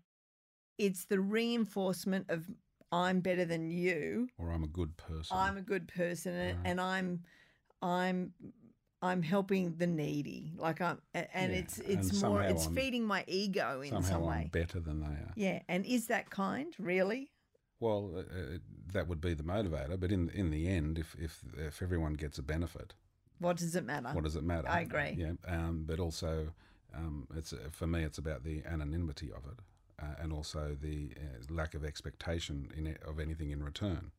it's 0.78 1.04
the 1.04 1.20
reinforcement 1.20 2.26
of 2.28 2.48
I'm 2.90 3.20
better 3.20 3.44
than 3.44 3.70
you. 3.70 4.28
Or 4.36 4.52
I'm 4.52 4.64
a 4.64 4.68
good 4.68 4.96
person. 4.96 5.36
I'm 5.36 5.56
a 5.56 5.62
good 5.62 5.88
person 5.88 6.34
and, 6.34 6.58
and 6.64 6.80
I'm 6.80 7.22
I'm 7.80 8.32
I'm 9.02 9.22
helping 9.22 9.74
the 9.76 9.86
needy. 9.86 10.52
Like 10.56 10.80
I'm 10.80 10.98
and 11.12 11.52
Yeah, 11.52 11.58
it's 11.58 11.78
it's 11.78 12.10
and 12.12 12.22
more 12.22 12.42
it's 12.42 12.66
I'm- 12.66 12.74
feeding 12.74 13.04
my 13.04 13.24
ego 13.26 13.80
in 13.80 13.90
Somehow 13.90 14.08
some 14.08 14.28
I'm 14.28 14.46
better 14.48 14.80
than 14.80 15.00
they 15.00 15.06
are. 15.06 15.32
Yeah, 15.34 15.60
and 15.68 15.84
is 15.84 16.06
that 16.06 16.30
kind 16.30 16.74
really? 16.78 17.30
Well, 17.80 18.12
uh, 18.14 18.20
uh, 18.20 18.58
that 18.92 19.08
would 19.08 19.20
be 19.20 19.34
the 19.34 19.42
motivator, 19.42 19.98
but 19.98 20.12
in 20.12 20.28
in 20.30 20.50
the 20.50 20.68
end, 20.68 20.98
if 20.98 21.16
if 21.18 21.42
if 21.58 21.82
everyone 21.82 22.14
gets 22.14 22.38
a 22.38 22.42
benefit, 22.42 22.94
What 23.40 23.56
does 23.56 23.74
it 23.74 23.84
matter? 23.84 24.10
what 24.14 24.22
does 24.24 24.36
it 24.36 24.44
matter? 24.44 24.68
I 24.68 24.80
agree. 24.82 25.16
Yeah, 25.18 25.32
um, 25.48 25.82
but 25.84 25.98
also, 25.98 26.52
um, 26.94 27.26
it's 27.34 27.52
uh, 27.52 27.58
for 27.72 27.88
me, 27.88 28.04
it's 28.04 28.18
about 28.18 28.44
the 28.44 28.62
anonymity 28.64 29.32
of 29.32 29.44
it, 29.46 29.58
uh, 30.00 30.14
and 30.22 30.32
also 30.32 30.76
the 30.80 31.10
uh, 31.16 31.52
lack 31.52 31.74
of 31.74 31.84
expectation 31.84 32.70
in 32.76 32.86
it, 32.86 33.02
of 33.02 33.18
anything 33.18 33.50
in 33.50 33.64
return. 33.64 34.12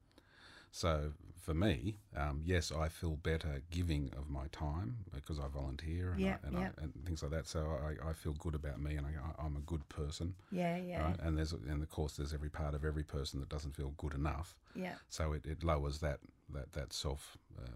So 0.75 1.11
for 1.39 1.53
me, 1.53 1.97
um, 2.17 2.41
yes, 2.43 2.71
I 2.71 2.87
feel 2.89 3.15
better 3.15 3.61
giving 3.69 4.09
of 4.17 4.27
my 4.27 4.47
time 4.51 4.97
because 5.13 5.37
I 5.39 5.47
volunteer 5.47 6.13
and, 6.13 6.25
I, 6.25 6.37
and. 6.47 6.57
I, 6.57 6.69
and 6.81 6.93
things 7.05 7.21
like 7.21 7.31
that. 7.31 7.47
So 7.47 7.77
I, 7.87 8.09
I 8.09 8.13
feel 8.13 8.33
good 8.33 8.55
about 8.55 8.81
me, 8.81 8.95
and 8.95 9.05
I, 9.05 9.11
I'm 9.45 9.55
a 9.55 9.59
good 9.61 9.87
person. 9.87 10.33
yeah, 10.51 10.77
yeah, 10.77 11.03
Right? 11.03 11.19
And 11.21 11.37
there's 11.37 11.53
and 11.53 11.83
of 11.83 11.89
course 11.91 12.17
there's 12.17 12.33
every 12.33 12.49
part 12.49 12.73
of 12.73 12.83
every 12.83 13.03
person 13.03 13.39
that 13.39 13.49
doesn't 13.49 13.75
feel 13.75 13.93
good 13.97 14.15
enough. 14.15 14.55
yeah, 14.75 14.95
So 15.09 15.33
it, 15.33 15.45
it 15.45 15.63
lowers 15.63 15.99
that 15.99 16.19
that 16.49 16.73
that 16.73 16.91
self 16.91 17.37
uh, 17.61 17.67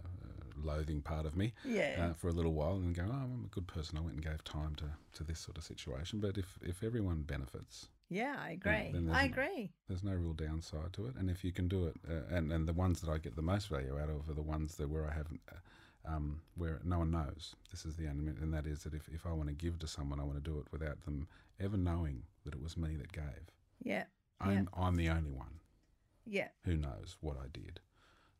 loathing 0.55 1.01
part 1.01 1.27
of 1.27 1.35
me 1.35 1.53
yeah, 1.63 2.09
uh, 2.09 2.13
for 2.13 2.29
a 2.29 2.33
little 2.33 2.53
while 2.53 2.77
and 2.77 2.95
go, 2.95 3.03
oh, 3.07 3.13
I'm 3.13 3.43
a 3.45 3.53
good 3.53 3.67
person. 3.67 3.95
I 3.99 4.01
went 4.01 4.15
and 4.15 4.25
gave 4.25 4.43
time 4.43 4.73
to, 4.75 4.85
to 5.17 5.23
this 5.23 5.39
sort 5.39 5.57
of 5.59 5.63
situation. 5.63 6.19
But 6.19 6.35
if, 6.39 6.57
if 6.63 6.83
everyone 6.83 7.21
benefits, 7.21 7.89
yeah. 8.09 8.35
I 8.39 8.51
agree. 8.51 8.91
then 8.93 9.09
I 9.09 9.27
there's- 9.27 9.31
agree. 9.31 9.71
there's 9.87 10.03
no 10.03 10.13
real 10.13 10.33
downside 10.33 10.93
to 10.93 11.07
it. 11.07 11.15
And 11.15 11.29
if 11.29 11.43
you 11.43 11.51
can 11.51 11.67
do 11.67 11.87
it, 11.87 11.95
uh, 12.09 12.35
and, 12.35 12.51
and 12.51 12.67
the 12.67 12.73
ones 12.73 13.01
that 13.01 13.09
I 13.11 13.17
get 13.17 13.35
the 13.35 13.41
most 13.41 13.69
value 13.69 13.99
out 13.99 14.09
of 14.09 14.29
are 14.29 14.33
the 14.33 14.41
ones 14.41 14.75
that 14.75 14.89
where 14.89 15.05
I 15.05 15.13
haven't, 15.13 15.41
uh, 15.51 16.09
um, 16.15 16.41
where 16.55 16.79
no 16.83 16.99
one 16.99 17.11
knows. 17.11 17.55
This 17.71 17.85
is 17.85 17.95
the 17.97 18.07
only, 18.07 18.27
and 18.27 18.53
that 18.53 18.65
is 18.65 18.83
that 18.83 18.93
if, 18.93 19.07
if 19.13 19.25
I 19.25 19.31
want 19.33 19.49
to 19.49 19.55
give 19.55 19.79
to 19.79 19.87
someone, 19.87 20.19
I 20.19 20.23
want 20.23 20.41
to 20.43 20.49
do 20.51 20.57
it 20.59 20.67
without 20.71 21.01
them 21.05 21.27
ever 21.59 21.75
knowing 21.77 22.23
that 22.45 22.53
it 22.53 22.61
was 22.61 22.77
me 22.77 22.95
that 22.95 23.11
gave. 23.11 23.23
Yeah, 23.83 24.05
I'm, 24.39 24.69
I'm 24.73 24.95
the 24.95 25.09
only 25.09 25.31
one 25.31 25.59
yeah, 26.25 26.47
who 26.63 26.77
knows 26.77 27.17
what 27.21 27.37
I 27.37 27.47
did. 27.51 27.79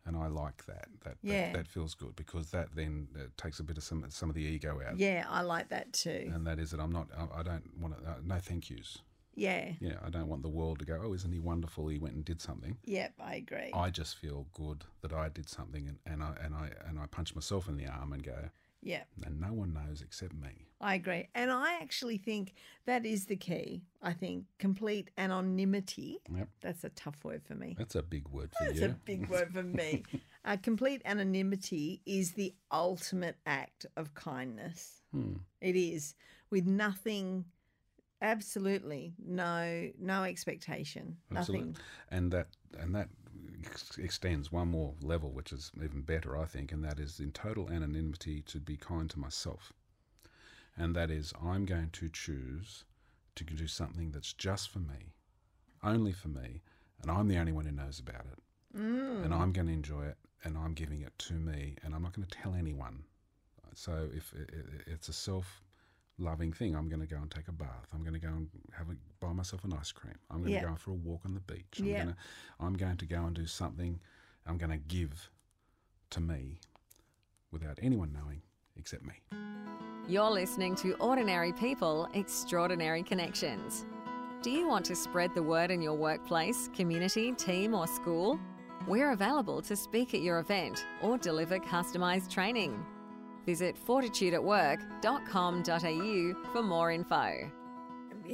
And 0.05 0.15
I 0.15 0.27
like 0.27 0.65
that. 0.67 0.87
That, 1.03 1.17
Yeah. 1.21 1.47
that 1.47 1.53
that 1.57 1.67
feels 1.67 1.93
good 1.93 2.15
because 2.15 2.51
that 2.51 2.69
then 2.73 3.09
uh, 3.13 3.23
takes 3.35 3.59
a 3.59 3.63
bit 3.63 3.77
of 3.77 3.83
some 3.83 4.05
some 4.09 4.29
of 4.29 4.35
the 4.35 4.41
ego 4.41 4.79
out. 4.87 4.97
yeah. 4.97 5.25
I 5.29 5.41
like 5.41 5.67
that 5.69 5.91
too. 5.91 6.31
And 6.33 6.47
that 6.47 6.59
is 6.59 6.71
that 6.71 6.79
I'm 6.79 6.93
not. 6.93 7.07
I, 7.17 7.39
I 7.41 7.43
don't 7.43 7.69
want 7.77 7.97
to. 8.01 8.09
Uh, 8.09 8.13
no, 8.23 8.37
thank 8.39 8.69
yous. 8.69 8.99
Yeah, 9.37 9.73
Yeah, 9.79 9.97
I 10.03 10.09
don't 10.09 10.27
want 10.27 10.41
the 10.41 10.49
world 10.49 10.79
to 10.79 10.85
go. 10.85 10.99
Oh, 11.03 11.13
isn't 11.13 11.31
he 11.31 11.39
wonderful? 11.39 11.87
He 11.87 11.99
went 11.99 12.15
and 12.15 12.25
did 12.25 12.41
something. 12.41 12.77
yep. 12.83 13.13
I 13.19 13.35
agree. 13.35 13.71
I 13.73 13.89
just 13.91 14.17
feel 14.17 14.47
good 14.53 14.83
that 15.01 15.13
I 15.13 15.29
did 15.29 15.47
something, 15.47 15.87
and, 15.87 15.99
and 16.05 16.23
I 16.23 16.33
and 16.43 16.55
I 16.55 16.71
and 16.87 16.99
I 16.99 17.05
punch 17.05 17.35
myself 17.35 17.69
in 17.69 17.77
the 17.77 17.85
arm 17.87 18.13
and 18.13 18.23
go. 18.23 18.49
yeah. 18.81 19.03
And 19.25 19.39
no 19.39 19.53
one 19.53 19.73
knows 19.73 20.01
except 20.01 20.33
me. 20.33 20.65
I 20.81 20.95
agree. 20.95 21.27
And 21.35 21.51
I 21.51 21.79
actually 21.81 22.17
think 22.17 22.53
that 22.85 23.05
is 23.05 23.25
the 23.25 23.35
key. 23.35 23.83
I 24.01 24.13
think 24.13 24.45
complete 24.59 25.09
anonymity. 25.17 26.19
Yep, 26.35 26.49
That's 26.61 26.83
a 26.83 26.89
tough 26.89 27.17
word 27.23 27.41
for 27.47 27.55
me. 27.55 27.75
that's 27.77 27.95
a 27.95 28.01
big 28.03 28.27
word 28.29 28.51
for 28.57 28.65
That's 28.65 28.79
you. 28.79 28.85
a 28.87 28.89
big 28.89 29.29
word 29.29 29.53
for 29.53 29.63
me. 29.63 30.03
Uh, 30.45 30.55
complete 30.63 31.01
anonymity 31.03 32.01
is 32.05 32.31
the 32.31 32.55
ultimate 32.71 33.35
act 33.45 33.85
of 33.97 34.13
kindness. 34.13 35.01
Hmm. 35.11 35.33
It 35.59 35.75
is 35.75 36.15
with 36.49 36.65
nothing, 36.65 37.43
absolutely 38.21 39.13
no 39.23 39.89
no 39.99 40.23
expectation, 40.23 41.17
Absolutely. 41.35 41.67
nothing. 41.67 41.83
and 42.11 42.31
that 42.31 42.47
and 42.79 42.95
that 42.95 43.09
ex- 43.65 43.97
extends 43.97 44.51
one 44.51 44.69
more 44.69 44.93
level, 45.01 45.31
which 45.31 45.51
is 45.51 45.71
even 45.83 46.01
better, 46.01 46.37
I 46.37 46.45
think, 46.45 46.71
and 46.71 46.83
that 46.83 46.99
is 46.99 47.19
in 47.19 47.31
total 47.31 47.69
anonymity 47.69 48.41
to 48.47 48.59
be 48.59 48.77
kind 48.77 49.09
to 49.11 49.19
myself. 49.19 49.73
And 50.77 50.95
that 50.95 51.09
is, 51.09 51.33
I'm 51.43 51.65
going 51.65 51.89
to 51.93 52.09
choose 52.09 52.85
to 53.35 53.43
do 53.43 53.67
something 53.67 54.11
that's 54.11 54.33
just 54.33 54.69
for 54.69 54.79
me, 54.79 55.13
only 55.83 56.11
for 56.11 56.27
me, 56.27 56.61
and 57.01 57.09
I'm 57.09 57.27
the 57.27 57.37
only 57.37 57.51
one 57.51 57.65
who 57.65 57.71
knows 57.71 57.99
about 57.99 58.25
it. 58.31 58.77
Mm. 58.77 59.25
And 59.25 59.33
I'm 59.33 59.51
going 59.51 59.67
to 59.67 59.73
enjoy 59.73 60.05
it, 60.05 60.17
and 60.43 60.55
I'm 60.57 60.73
giving 60.73 61.01
it 61.01 61.17
to 61.19 61.33
me, 61.33 61.75
and 61.83 61.95
I'm 61.95 62.03
not 62.03 62.13
going 62.13 62.27
to 62.27 62.37
tell 62.37 62.53
anyone. 62.53 63.03
So 63.73 64.09
if 64.13 64.33
it, 64.33 64.49
it, 64.53 64.65
it's 64.87 65.09
a 65.09 65.13
self 65.13 65.61
loving 66.19 66.51
thing, 66.51 66.75
I'm 66.75 66.87
going 66.89 66.99
to 67.01 67.07
go 67.07 67.17
and 67.17 67.29
take 67.29 67.47
a 67.47 67.51
bath. 67.51 67.87
I'm 67.93 68.01
going 68.01 68.13
to 68.13 68.19
go 68.19 68.27
and 68.29 68.47
have 68.77 68.89
a, 68.89 68.95
buy 69.19 69.33
myself 69.33 69.63
an 69.63 69.73
ice 69.73 69.91
cream. 69.91 70.15
I'm 70.31 70.39
going 70.41 70.53
Yeah. 70.53 70.61
to 70.61 70.67
go 70.67 70.75
for 70.75 70.91
a 70.91 70.95
walk 70.95 71.21
on 71.25 71.33
the 71.33 71.39
beach. 71.41 71.79
I'm 71.79 71.85
Yeah. 71.85 72.03
going 72.03 72.07
to 72.09 72.15
I'm 72.59 72.73
going 72.75 72.97
to 72.97 73.05
go 73.05 73.23
and 73.25 73.35
do 73.35 73.45
something. 73.45 73.99
I'm 74.45 74.57
going 74.57 74.71
to 74.71 74.77
give 74.77 75.29
to 76.11 76.19
me 76.21 76.59
without 77.51 77.77
anyone 77.81 78.11
knowing 78.13 78.41
except 78.77 79.03
me. 79.03 79.13
You're 80.07 80.31
listening 80.31 80.75
to 80.77 80.93
Ordinary 80.95 81.51
People, 81.53 82.07
Extraordinary 82.13 83.03
Connections. 83.03 83.85
Do 84.41 84.51
you 84.51 84.67
want 84.67 84.85
to 84.85 84.95
spread 84.95 85.33
the 85.35 85.43
word 85.43 85.69
in 85.71 85.81
your 85.81 85.95
workplace, 85.95 86.69
community, 86.73 87.33
team, 87.33 87.73
or 87.73 87.87
school? 87.87 88.39
We're 88.87 89.11
available 89.11 89.61
to 89.63 89.75
speak 89.75 90.13
at 90.13 90.21
your 90.21 90.39
event 90.39 90.85
or 91.01 91.17
deliver 91.17 91.59
customised 91.59 92.29
training. 92.31 92.85
Visit 93.47 93.75
fortitudeatwork.com.au 93.87 96.51
for 96.51 96.61
more 96.61 96.91
info. 96.91 97.49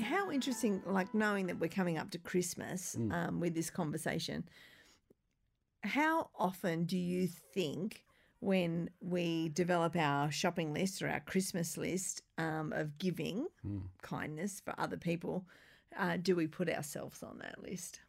How 0.02 0.32
interesting, 0.32 0.82
like 0.88 1.14
knowing 1.14 1.46
that 1.48 1.60
we're 1.60 1.70
coming 1.70 2.00
up 2.00 2.10
to 2.12 2.18
Christmas 2.18 2.96
Mm. 2.96 3.14
um, 3.14 3.40
with 3.40 3.54
this 3.54 3.70
conversation. 3.70 4.44
How 5.84 6.32
often 6.36 6.86
do 6.86 6.98
you 6.98 7.28
think 7.28 8.04
when 8.40 8.90
we 9.02 9.50
develop 9.50 9.96
our 9.96 10.32
shopping 10.32 10.74
list 10.74 11.04
or 11.04 11.10
our 11.10 11.20
Christmas 11.20 11.78
list 11.78 12.24
um, 12.40 12.74
of 12.74 12.98
giving 12.98 13.46
Mm. 13.64 13.84
kindness 14.02 14.62
for 14.62 14.74
other 14.80 14.98
people, 14.98 15.46
uh, 15.96 16.18
do 16.18 16.36
we 16.36 16.48
put 16.48 16.68
ourselves 16.70 17.22
on 17.22 17.38
that 17.38 17.62
list? 17.62 18.00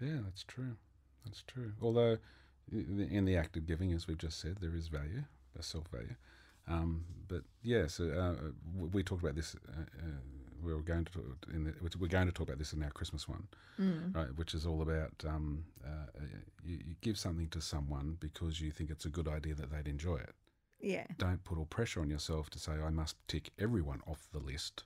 Yeah, 0.00 0.18
that's 0.24 0.44
true. 0.44 0.76
That's 1.24 1.42
true. 1.42 1.72
Although 1.82 2.18
in 2.70 3.24
the 3.24 3.36
act 3.36 3.56
of 3.56 3.66
giving, 3.66 3.92
as 3.92 4.06
we've 4.06 4.16
just 4.16 4.38
said, 4.38 4.58
there 4.60 4.76
is 4.76 4.86
value, 4.86 5.24
self 5.62 5.86
value. 5.88 6.14
Um, 6.66 7.04
but 7.28 7.42
yeah, 7.62 7.86
so 7.86 8.04
uh, 8.08 8.50
we 8.92 9.02
talked 9.02 9.22
about 9.22 9.36
this. 9.36 9.54
Uh, 9.68 9.82
uh, 9.82 10.06
we 10.62 10.72
were 10.72 10.80
going 10.80 11.04
to 11.04 11.12
talk 11.12 11.24
in 11.52 11.64
the, 11.64 11.74
we're 11.98 12.08
going 12.08 12.26
to 12.26 12.32
talk 12.32 12.48
about 12.48 12.58
this 12.58 12.72
in 12.72 12.82
our 12.82 12.90
Christmas 12.90 13.28
one, 13.28 13.46
right? 14.14 14.34
Which 14.36 14.54
is 14.54 14.64
all 14.64 14.80
about 14.80 15.12
um, 15.26 15.64
uh, 15.84 16.06
you, 16.64 16.78
you 16.86 16.94
give 17.02 17.18
something 17.18 17.48
to 17.48 17.60
someone 17.60 18.16
because 18.18 18.62
you 18.62 18.70
think 18.70 18.90
it's 18.90 19.04
a 19.04 19.10
good 19.10 19.28
idea 19.28 19.54
that 19.54 19.70
they'd 19.70 19.88
enjoy 19.88 20.16
it. 20.16 20.34
Yeah. 20.80 21.04
Don't 21.18 21.44
put 21.44 21.58
all 21.58 21.66
pressure 21.66 22.00
on 22.00 22.08
yourself 22.08 22.48
to 22.50 22.58
say 22.58 22.72
I 22.72 22.90
must 22.90 23.16
tick 23.28 23.50
everyone 23.58 24.00
off 24.06 24.28
the 24.32 24.38
list 24.38 24.84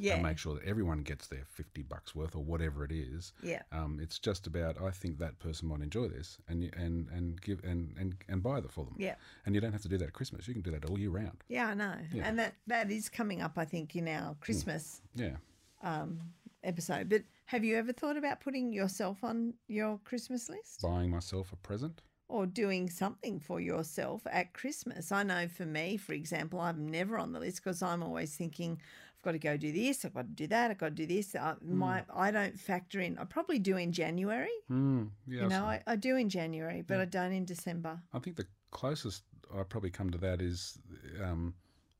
Yeah. 0.00 0.14
and 0.14 0.22
make 0.22 0.38
sure 0.38 0.54
that 0.54 0.64
everyone 0.64 1.02
gets 1.02 1.26
their 1.28 1.44
fifty 1.48 1.82
bucks 1.82 2.14
worth 2.14 2.34
or 2.34 2.42
whatever 2.42 2.84
it 2.84 2.92
is. 2.92 3.32
yeah. 3.42 3.62
Um, 3.70 3.98
it's 4.02 4.18
just 4.18 4.46
about 4.46 4.80
I 4.82 4.90
think 4.90 5.18
that 5.18 5.38
person 5.38 5.68
might 5.68 5.80
enjoy 5.82 6.08
this, 6.08 6.38
and 6.48 6.64
you, 6.64 6.70
and 6.76 7.08
and 7.10 7.40
give 7.40 7.62
and, 7.64 7.94
and 7.98 8.14
and 8.28 8.42
buy 8.42 8.60
that 8.60 8.72
for 8.72 8.84
them. 8.84 8.94
Yeah. 8.98 9.14
And 9.44 9.54
you 9.54 9.60
don't 9.60 9.72
have 9.72 9.82
to 9.82 9.88
do 9.88 9.98
that 9.98 10.06
at 10.08 10.12
Christmas. 10.14 10.48
You 10.48 10.54
can 10.54 10.62
do 10.62 10.70
that 10.72 10.84
all 10.86 10.98
year 10.98 11.10
round. 11.10 11.44
Yeah, 11.48 11.66
I 11.68 11.74
know. 11.74 11.94
Yeah. 12.12 12.26
And 12.26 12.38
that, 12.38 12.54
that 12.66 12.90
is 12.90 13.08
coming 13.08 13.42
up, 13.42 13.52
I 13.58 13.64
think, 13.66 13.94
in 13.94 14.08
our 14.08 14.34
Christmas 14.40 15.02
Yeah. 15.14 15.36
um, 15.82 16.20
episode. 16.64 17.08
But 17.08 17.22
have 17.46 17.64
you 17.64 17.76
ever 17.76 17.92
thought 17.92 18.16
about 18.16 18.40
putting 18.40 18.72
yourself 18.72 19.22
on 19.24 19.54
your 19.68 19.98
Christmas 20.04 20.48
list? 20.48 20.82
Buying 20.82 21.10
myself 21.10 21.52
a 21.52 21.56
present. 21.56 22.02
or 22.28 22.46
doing 22.46 22.88
something 22.88 23.40
for 23.40 23.60
yourself 23.60 24.22
at 24.30 24.52
Christmas. 24.52 25.10
I 25.10 25.24
know 25.24 25.48
for 25.48 25.66
me, 25.66 25.96
for 25.96 26.12
example, 26.12 26.60
I'm 26.60 26.88
never 26.88 27.18
on 27.18 27.32
the 27.32 27.40
list 27.40 27.56
because 27.64 27.82
I'm 27.82 28.04
always 28.04 28.36
thinking, 28.36 28.80
I've 29.20 29.24
got 29.24 29.32
to 29.32 29.38
go 29.38 29.56
do 29.58 29.70
this, 29.70 30.06
I've 30.06 30.14
got 30.14 30.22
to 30.22 30.28
do 30.28 30.46
that, 30.46 30.70
I've 30.70 30.78
got 30.78 30.96
to 30.96 31.06
do 31.06 31.06
this. 31.06 31.34
I, 31.34 31.54
my, 31.62 32.04
I 32.14 32.30
don't 32.30 32.58
factor 32.58 33.00
in. 33.00 33.18
I 33.18 33.24
probably 33.24 33.58
do 33.58 33.76
in 33.76 33.92
January. 33.92 34.48
Mm, 34.70 35.10
yeah. 35.26 35.42
you 35.42 35.48
know, 35.48 35.64
I, 35.64 35.82
I, 35.86 35.96
do 35.96 36.16
in 36.16 36.30
January, 36.30 36.80
but 36.80 37.00
I 37.00 37.04
don't 37.04 37.32
in 37.32 37.44
December. 37.44 38.00
I 38.14 38.18
think 38.18 38.36
the 38.36 38.46
closest 38.70 39.24
I 39.54 39.62
probably 39.64 39.90
come 39.90 40.08
to 40.08 40.16
that 40.18 40.40
is, 40.40 40.78
um, 41.22 41.52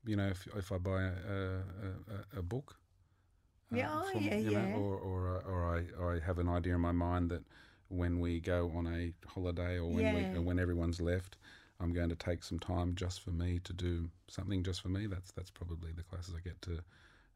you 0.03 0.15
know, 0.15 0.29
if 0.29 0.47
if 0.55 0.71
I 0.71 0.79
buy 0.79 1.03
a 1.03 1.59
a, 2.33 2.39
a, 2.39 2.41
book. 2.41 2.75
uh, 3.71 3.75
Yeah, 3.77 3.89
oh, 3.91 4.17
yeah, 4.19 4.37
you 4.37 4.51
know, 4.51 4.67
yeah. 4.67 4.75
or 4.75 4.95
or 4.97 5.37
uh, 5.37 5.51
or 5.51 5.77
I, 5.77 6.15
I 6.15 6.19
have 6.25 6.39
an 6.39 6.49
idea 6.49 6.73
in 6.73 6.81
my 6.81 6.91
mind 6.91 7.29
that 7.29 7.43
when 7.89 8.19
we 8.19 8.39
go 8.39 8.71
on 8.75 8.87
a 8.87 9.13
holiday 9.27 9.77
or 9.77 9.85
when 9.91 10.05
Yeah. 10.05 10.33
we 10.33 10.39
when 10.39 10.57
everyone's 10.57 10.99
left, 10.99 11.37
I'm 11.79 11.93
going 11.93 12.09
to 12.09 12.15
take 12.15 12.43
some 12.43 12.57
time 12.57 12.95
just 12.95 13.21
for 13.21 13.31
me 13.31 13.59
to 13.59 13.73
do 13.73 14.09
something 14.27 14.63
just 14.63 14.81
for 14.81 14.89
me. 14.89 15.05
That's 15.05 15.31
that's 15.33 15.51
probably 15.51 15.91
the 15.91 16.03
closest 16.03 16.35
I 16.35 16.39
get 16.39 16.59
to 16.63 16.79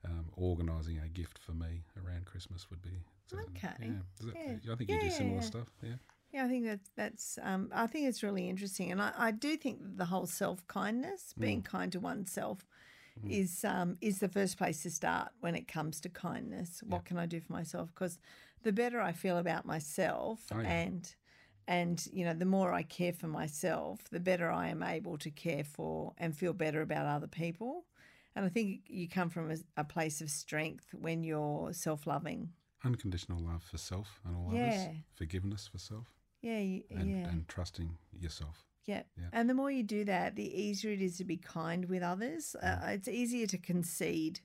um, 0.05 0.25
organising 0.35 0.99
a 0.99 1.07
gift 1.07 1.39
for 1.39 1.53
me 1.53 1.83
around 2.03 2.25
Christmas 2.25 2.69
would 2.69 2.81
be. 2.81 3.03
so, 3.27 3.37
Okay. 3.39 3.73
Yeah. 3.79 3.87
That- 4.21 4.35
Yeah. 4.35 4.73
I 4.73 4.75
think 4.75 4.89
you 4.89 4.99
do 4.99 5.09
similar 5.09 5.41
stuff. 5.41 5.67
Yeah. 5.81 5.95
Yeah, 6.31 6.45
I 6.45 6.47
think 6.49 6.65
that 6.65 6.79
that's. 6.95 7.39
Um, 7.41 7.69
I 7.73 7.87
think 7.87 8.07
it's 8.07 8.21
really 8.21 8.49
interesting, 8.49 8.91
and 8.91 9.01
I, 9.01 9.13
I 9.17 9.31
do 9.31 9.55
think 9.55 9.79
the 9.81 10.05
whole 10.05 10.25
self 10.27 10.65
kindness, 10.67 11.33
being 11.39 11.61
Mm. 11.61 11.65
kind 11.65 11.91
to 11.93 11.99
oneself, 11.99 12.65
is 13.29 13.63
um, 13.63 13.97
is 14.01 14.19
the 14.19 14.27
first 14.27 14.57
place 14.57 14.83
to 14.83 14.91
start 14.91 15.31
when 15.39 15.55
it 15.55 15.67
comes 15.67 16.01
to 16.01 16.09
kindness. 16.09 16.83
What 16.85 17.05
can 17.05 17.17
I 17.17 17.25
do 17.25 17.39
for 17.39 17.53
myself? 17.53 17.93
Because 17.93 18.19
the 18.63 18.73
better 18.73 18.99
I 18.99 19.13
feel 19.13 19.37
about 19.37 19.65
myself, 19.65 20.41
Oh, 20.51 20.59
and 20.59 21.15
and 21.67 22.05
you 22.11 22.25
know, 22.25 22.33
the 22.33 22.45
more 22.45 22.73
I 22.73 22.83
care 22.83 23.13
for 23.13 23.27
myself, 23.27 24.03
the 24.11 24.19
better 24.19 24.51
I 24.51 24.67
am 24.67 24.83
able 24.83 25.17
to 25.19 25.31
care 25.31 25.63
for 25.63 26.13
and 26.17 26.35
feel 26.37 26.53
better 26.53 26.81
about 26.81 27.05
other 27.05 27.27
people. 27.27 27.85
And 28.36 28.45
I 28.45 28.50
think 28.50 28.82
you 28.88 29.08
come 29.08 29.30
from 29.30 29.52
a, 29.52 29.58
a 29.78 29.84
place 29.84 30.21
of 30.21 30.30
strength 30.30 30.88
when 30.93 31.24
you're 31.24 31.71
self 31.74 32.06
loving. 32.08 32.50
unconditional 32.84 33.39
love 33.39 33.63
for 33.63 33.78
self 33.78 34.19
and 34.26 34.36
all 34.36 34.54
Yeah. 34.54 34.62
others, 34.65 34.88
forgiveness 35.15 35.67
for 35.67 35.78
self, 35.80 36.08
Yeah, 36.41 36.60
you, 36.60 36.84
and, 36.91 37.10
yeah, 37.12 37.30
and 37.30 37.48
trusting 37.48 37.98
yourself. 38.19 38.65
yeah. 38.86 39.04
yeah. 39.17 39.30
And 39.32 39.50
the 39.50 39.54
more 39.56 39.71
you 39.71 39.82
do 39.84 40.04
that, 40.06 40.36
the 40.36 40.62
easier 40.62 40.91
it 40.91 41.02
is 41.02 41.17
to 41.17 41.24
be 41.24 41.38
kind 41.38 41.86
with 41.86 42.04
others. 42.04 42.56
Uh, 42.62 42.80
it's 42.89 43.08
easier 43.08 43.48
to 43.48 43.58
concede 43.58 44.41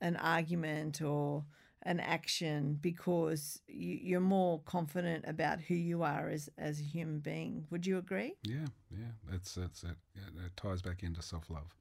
an 0.00 0.16
argument 0.16 1.00
or 1.02 1.44
an 1.82 2.00
action 2.00 2.76
because 2.80 3.60
you, 3.68 3.98
you're 4.02 4.20
more 4.20 4.60
confident 4.64 5.24
about 5.28 5.60
who 5.60 5.74
you 5.74 6.02
are 6.02 6.28
as 6.28 6.48
as 6.58 6.80
a 6.80 6.82
human 6.82 7.20
being. 7.20 7.66
Would 7.70 7.86
you 7.86 7.98
agree? 7.98 8.34
Yeah, 8.42 8.66
yeah. 8.90 9.12
It's 9.32 9.56
it's 9.56 9.84
it, 9.84 9.96
it 10.16 10.56
ties 10.56 10.82
back 10.82 11.02
into 11.02 11.22
self 11.22 11.48
love. 11.50 11.74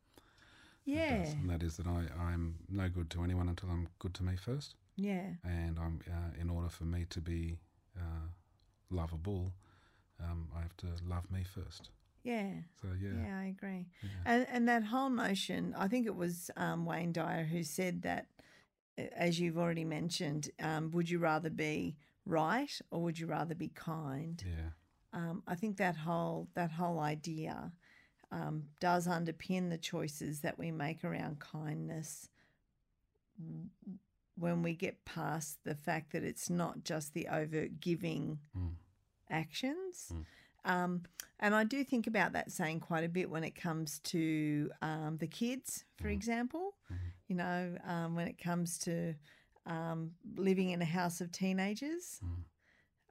Yeah, 0.85 1.23
and 1.39 1.49
that 1.49 1.61
is 1.63 1.77
that 1.77 1.87
I 1.87 2.05
I'm 2.19 2.55
no 2.69 2.89
good 2.89 3.09
to 3.11 3.23
anyone 3.23 3.47
until 3.49 3.69
I'm 3.69 3.87
good 3.99 4.13
to 4.15 4.23
me 4.23 4.35
first, 4.35 4.75
yeah, 4.95 5.31
and 5.43 5.77
I'm 5.79 5.99
uh, 6.07 6.41
in 6.41 6.49
order 6.49 6.69
for 6.69 6.85
me 6.85 7.05
to 7.11 7.21
be 7.21 7.59
uh, 7.97 8.27
lovable, 8.89 9.53
um, 10.23 10.49
I 10.57 10.61
have 10.61 10.75
to 10.77 10.87
love 11.07 11.29
me 11.31 11.43
first. 11.43 11.89
yeah. 12.23 12.53
So 12.81 12.87
yeah, 12.99 13.25
Yeah, 13.25 13.39
I 13.39 13.45
agree. 13.45 13.87
Yeah. 14.01 14.09
And 14.25 14.47
and 14.51 14.67
that 14.67 14.83
whole 14.83 15.09
notion, 15.09 15.75
I 15.77 15.87
think 15.87 16.07
it 16.07 16.15
was 16.15 16.49
um, 16.57 16.85
Wayne 16.85 17.11
Dyer 17.13 17.43
who 17.43 17.63
said 17.63 18.01
that, 18.03 18.27
as 19.15 19.39
you've 19.39 19.57
already 19.57 19.85
mentioned, 19.85 20.49
um, 20.61 20.91
would 20.91 21.09
you 21.09 21.19
rather 21.19 21.49
be 21.51 21.95
right 22.25 22.71
or 22.91 23.01
would 23.03 23.19
you 23.19 23.27
rather 23.27 23.55
be 23.55 23.69
kind? 23.69 24.43
yeah, 24.45 24.69
Um, 25.13 25.43
I 25.47 25.55
think 25.55 25.77
that 25.77 25.95
whole 25.97 26.47
that 26.55 26.71
whole 26.71 26.99
idea 26.99 27.71
um, 28.31 28.63
does 28.79 29.07
underpin 29.07 29.69
the 29.69 29.77
choices 29.77 30.41
that 30.41 30.57
we 30.59 30.71
make 30.71 31.03
around 31.03 31.39
kindness. 31.39 32.29
When 34.35 34.63
we 34.63 34.73
get 34.73 35.03
past 35.05 35.59
the 35.65 35.75
fact 35.75 36.11
that 36.13 36.23
it's 36.23 36.49
not 36.49 36.83
just 36.83 37.13
the 37.13 37.27
overt 37.27 37.79
giving 37.81 38.39
Mm. 38.55 38.75
actions. 39.29 40.11
Mm. 40.13 40.25
Um, 40.65 41.03
and 41.39 41.55
I 41.55 41.63
do 41.63 41.83
think 41.83 42.07
about 42.07 42.33
that 42.33 42.51
saying 42.51 42.79
quite 42.81 43.03
a 43.03 43.09
bit 43.09 43.29
when 43.29 43.43
it 43.43 43.55
comes 43.55 43.99
to 43.99 44.71
um, 44.81 45.17
the 45.17 45.27
kids, 45.27 45.85
for 45.97 46.07
Mhm. 46.09 46.13
example. 46.13 46.77
Mhm. 46.89 46.97
You 47.27 47.35
know, 47.35 47.77
um, 47.83 48.15
when 48.15 48.27
it 48.27 48.37
comes 48.37 48.77
to 48.79 49.15
um, 49.65 50.15
living 50.35 50.69
in 50.71 50.81
a 50.81 50.85
house 50.85 51.21
of 51.21 51.31
teenagers. 51.31 52.19
Mm. 52.23 52.43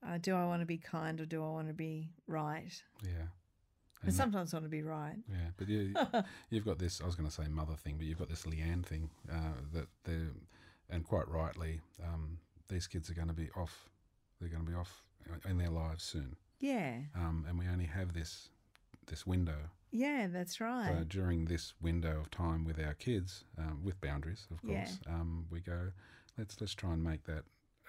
Uh, 0.02 0.18
do 0.18 0.34
I 0.34 0.44
want 0.46 0.60
to 0.60 0.66
be 0.66 0.78
kind 0.78 1.20
or 1.20 1.26
do 1.26 1.44
I 1.44 1.48
want 1.50 1.68
to 1.68 1.74
be 1.74 2.10
right? 2.26 2.82
yeah. 3.02 3.28
I 4.02 4.06
And 4.06 4.12
that- 4.12 4.16
sometimes 4.16 4.52
want 4.52 4.64
to 4.64 4.68
be 4.68 4.82
right. 4.82 5.16
yeah, 5.28 5.48
but 5.56 5.68
you, 5.68 5.94
you've 6.50 6.64
got 6.64 6.78
this. 6.78 7.00
I 7.00 7.06
was 7.06 7.16
going 7.16 7.28
to 7.28 7.34
say 7.34 7.48
mother 7.48 7.74
thing, 7.74 7.96
but 7.96 8.06
you've 8.06 8.18
got 8.18 8.28
this 8.28 8.44
Leanne 8.44 8.84
thing 8.86 9.10
uh, 9.30 9.54
that 9.72 9.88
they're, 10.04 10.30
and 10.90 11.04
quite 11.04 11.28
rightly, 11.28 11.80
um, 12.04 12.38
these 12.68 12.86
kids 12.86 13.10
are 13.10 13.14
going 13.14 13.28
to 13.28 13.34
be 13.34 13.50
off. 13.56 13.88
They're 14.40 14.48
going 14.48 14.64
to 14.64 14.70
be 14.70 14.76
off 14.76 15.02
in 15.48 15.58
their 15.58 15.70
lives 15.70 16.04
soon, 16.04 16.36
Yeah, 16.60 16.98
um, 17.16 17.44
and 17.48 17.58
we 17.58 17.66
only 17.66 17.86
have 17.86 18.12
this 18.14 18.50
this 19.06 19.26
window. 19.26 19.58
yeah, 19.90 20.26
that's 20.28 20.60
right. 20.60 20.86
So 20.98 21.04
during 21.04 21.46
this 21.46 21.72
window 21.80 22.20
of 22.20 22.30
time 22.30 22.64
with 22.64 22.78
our 22.78 22.94
kids, 22.94 23.44
um, 23.58 23.80
with 23.82 24.00
boundaries, 24.00 24.46
of 24.52 24.58
Yeah. 24.62 24.84
course, 24.84 25.00
um, 25.08 25.46
we 25.50 25.60
go. 25.60 25.90
Let's 26.38 26.60
let's 26.60 26.74
try 26.74 26.92
and 26.92 27.02
make 27.02 27.24
that 27.24 27.44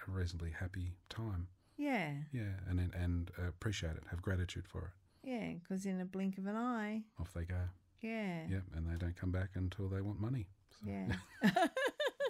a 0.08 0.10
reasonably 0.10 0.50
happy 0.50 0.94
time. 1.08 1.46
yeah, 1.76 2.14
Yeah, 2.32 2.54
and 2.68 2.80
and, 2.80 2.92
and 2.94 3.30
appreciate 3.46 3.92
it. 3.96 4.02
Have 4.10 4.20
gratitude 4.22 4.66
for 4.66 4.86
it. 4.86 4.90
Yeah, 5.22 5.52
because 5.62 5.86
in 5.86 6.00
a 6.00 6.04
blink 6.04 6.38
of 6.38 6.46
an 6.46 6.56
eye, 6.56 7.02
Off 7.20 7.32
they 7.34 7.44
go. 7.44 7.60
yeah, 8.00 8.46
Yep, 8.48 8.62
and 8.74 8.86
they 8.90 8.96
don't 8.96 9.16
come 9.16 9.30
back 9.30 9.50
until 9.54 9.88
they 9.88 10.00
want 10.00 10.20
money. 10.20 10.46
So, 10.70 10.90
Yeah. 10.90 11.12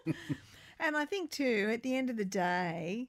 and 0.81 0.97
I 0.97 1.05
think 1.05 1.31
too, 1.31 1.69
at 1.73 1.83
the 1.83 1.95
end 1.97 2.11
of 2.11 2.17
the 2.17 2.25
day, 2.25 3.09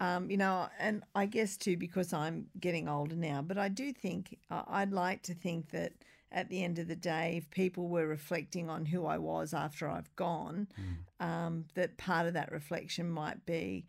um, 0.00 0.30
you 0.30 0.36
know, 0.36 0.68
and 0.78 1.02
I 1.14 1.26
guess 1.26 1.56
too 1.56 1.76
because 1.76 2.12
I'm 2.12 2.46
getting 2.60 2.88
older 2.88 3.16
now, 3.16 3.42
but 3.42 3.58
I 3.58 3.68
do 3.68 3.92
think 3.92 4.38
I'd 4.50 4.92
like 4.92 5.22
to 5.24 5.34
think 5.34 5.70
that 5.70 5.92
at 6.30 6.48
the 6.50 6.62
end 6.62 6.78
of 6.78 6.86
the 6.88 6.94
day, 6.96 7.34
if 7.38 7.50
people 7.50 7.88
were 7.88 8.06
reflecting 8.06 8.68
on 8.70 8.84
who 8.86 9.06
I 9.06 9.18
was 9.18 9.52
after 9.54 9.88
I've 9.88 10.14
gone, 10.14 10.68
Mm. 11.20 11.26
um, 11.26 11.64
that 11.74 11.96
part 11.96 12.26
of 12.26 12.34
that 12.34 12.52
reflection 12.52 13.10
might 13.10 13.44
be 13.46 13.86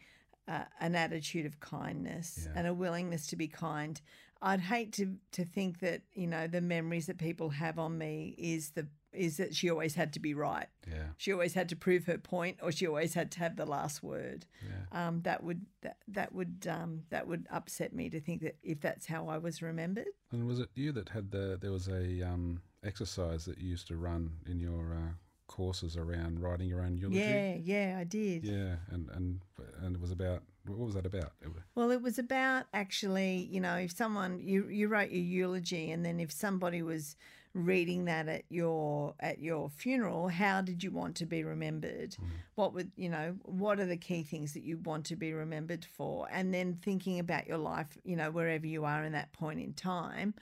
uh, 0.47 0.63
an 0.79 0.95
attitude 0.95 1.45
of 1.45 1.59
kindness 1.59 2.47
Yeah. 2.47 2.53
and 2.55 2.65
a 2.67 2.73
willingness 2.73 3.27
to 3.27 3.35
be 3.35 3.47
kind. 3.47 4.01
I'd 4.41 4.61
hate 4.61 4.93
to 4.93 5.15
to 5.33 5.45
think 5.45 5.79
that 5.79 6.01
you 6.13 6.27
know 6.27 6.47
the 6.47 6.61
memories 6.61 7.07
that 7.07 7.17
people 7.17 7.49
have 7.49 7.77
on 7.79 7.97
me 7.97 8.35
is 8.37 8.71
the 8.71 8.87
is 9.11 9.37
that 9.37 9.55
she 9.55 9.69
always 9.71 9.95
had 9.95 10.13
to 10.13 10.19
be 10.19 10.35
right. 10.35 10.67
yeah, 10.87 11.07
She 11.17 11.33
always 11.33 11.55
had 11.55 11.67
to 11.69 11.75
prove 11.75 12.05
her 12.05 12.19
point, 12.19 12.59
or 12.61 12.71
she 12.71 12.85
always 12.85 13.15
had 13.15 13.31
to 13.31 13.39
have 13.39 13.55
the 13.55 13.65
last 13.65 14.03
word. 14.03 14.45
yeah. 14.63 15.07
Um, 15.07 15.21
that 15.23 15.43
would 15.43 15.65
that, 15.81 15.97
that 16.09 16.33
would 16.33 16.67
um, 16.69 17.01
that 17.09 17.27
would 17.27 17.47
upset 17.51 17.91
me 17.93 18.09
to 18.11 18.19
think 18.19 18.41
that 18.43 18.57
if 18.61 18.79
that's 18.81 19.07
how 19.07 19.27
I 19.27 19.39
was 19.39 19.61
remembered. 19.63 20.07
And 20.31 20.45
was 20.45 20.59
it 20.59 20.69
you 20.75 20.91
that 20.91 21.09
had 21.09 21.31
the? 21.31 21.57
There 21.59 21.71
was 21.71 21.87
a 21.87 22.21
um, 22.21 22.61
exercise 22.83 23.45
that 23.45 23.57
you 23.57 23.69
used 23.69 23.87
to 23.87 23.97
run 23.97 24.31
in 24.45 24.59
your 24.59 24.93
uh, 24.93 25.11
courses 25.47 25.97
around 25.97 26.39
writing 26.39 26.67
your 26.67 26.81
own 26.81 26.95
eulogy. 26.95 27.19
Yeah, 27.19 27.55
yeah, 27.55 27.97
I 27.99 28.03
did. 28.03 28.43
Yeah, 28.45 28.75
and 28.91 29.09
and 29.15 29.41
and 29.81 29.95
it 29.95 30.01
was 30.01 30.11
about 30.11 30.43
what 30.77 30.85
was 30.85 30.95
that 30.95 31.05
about? 31.05 31.33
Well, 31.75 31.91
it 31.91 32.01
was 32.01 32.19
about 32.19 32.65
actually, 32.73 33.47
you 33.51 33.59
know, 33.59 33.75
if 33.75 33.91
someone 33.91 34.39
you 34.39 34.67
you 34.67 34.87
wrote 34.87 35.11
your 35.11 35.21
eulogy, 35.23 35.91
and 35.91 36.05
then 36.05 36.19
if 36.19 36.31
somebody 36.31 36.81
was 36.81 37.15
reading 37.55 38.05
that 38.05 38.27
at 38.27 38.43
your 38.49 39.15
at 39.19 39.39
your 39.39 39.69
funeral, 39.69 40.27
how 40.27 40.61
did 40.61 40.83
you 40.83 40.91
want 40.91 41.15
to 41.15 41.25
be 41.25 41.43
remembered? 41.43 42.15
What 42.55 42.73
would 42.73 42.91
you 42.95 43.09
know? 43.09 43.35
What 43.43 43.79
are 43.79 43.85
the 43.85 43.97
key 43.97 44.23
things 44.23 44.53
that 44.53 44.63
you 44.63 44.77
want 44.77 45.05
to 45.07 45.15
be 45.15 45.33
remembered 45.33 45.85
for? 45.85 46.27
And 46.31 46.53
then 46.53 46.77
thinking 46.81 47.19
about 47.19 47.47
your 47.47 47.57
life, 47.57 47.97
you 48.03 48.15
know, 48.15 48.31
wherever 48.31 48.67
you 48.67 48.85
are 48.85 49.03
in 49.03 49.13
that 49.13 49.33
point 49.33 49.59
in 49.59 49.73
time. 49.73 50.33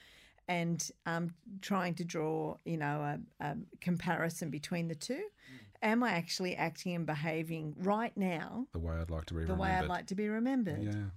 And 0.50 0.90
um, 1.04 1.34
trying 1.60 1.94
to 1.96 2.04
draw, 2.04 2.56
you 2.64 2.78
know, 2.78 3.18
a, 3.40 3.44
a 3.44 3.56
comparison 3.82 4.48
between 4.48 4.88
the 4.88 4.94
two. 4.94 5.24
Am 5.82 6.02
I 6.02 6.10
actually 6.10 6.56
acting 6.56 6.94
and 6.94 7.06
behaving 7.06 7.74
right 7.78 8.16
now 8.16 8.66
the 8.72 8.78
way 8.78 8.94
I'd 8.96 9.10
like 9.10 9.26
to 9.26 9.34
be 9.34 9.40
remembered. 9.40 9.48
the 9.58 9.62
remembered. 9.62 9.80
way 9.80 9.84
I'd 9.84 9.88
like 9.98 10.06
to 10.08 10.14
be 10.14 10.28
remembered? 10.28 10.82
Yeah, 10.82 11.10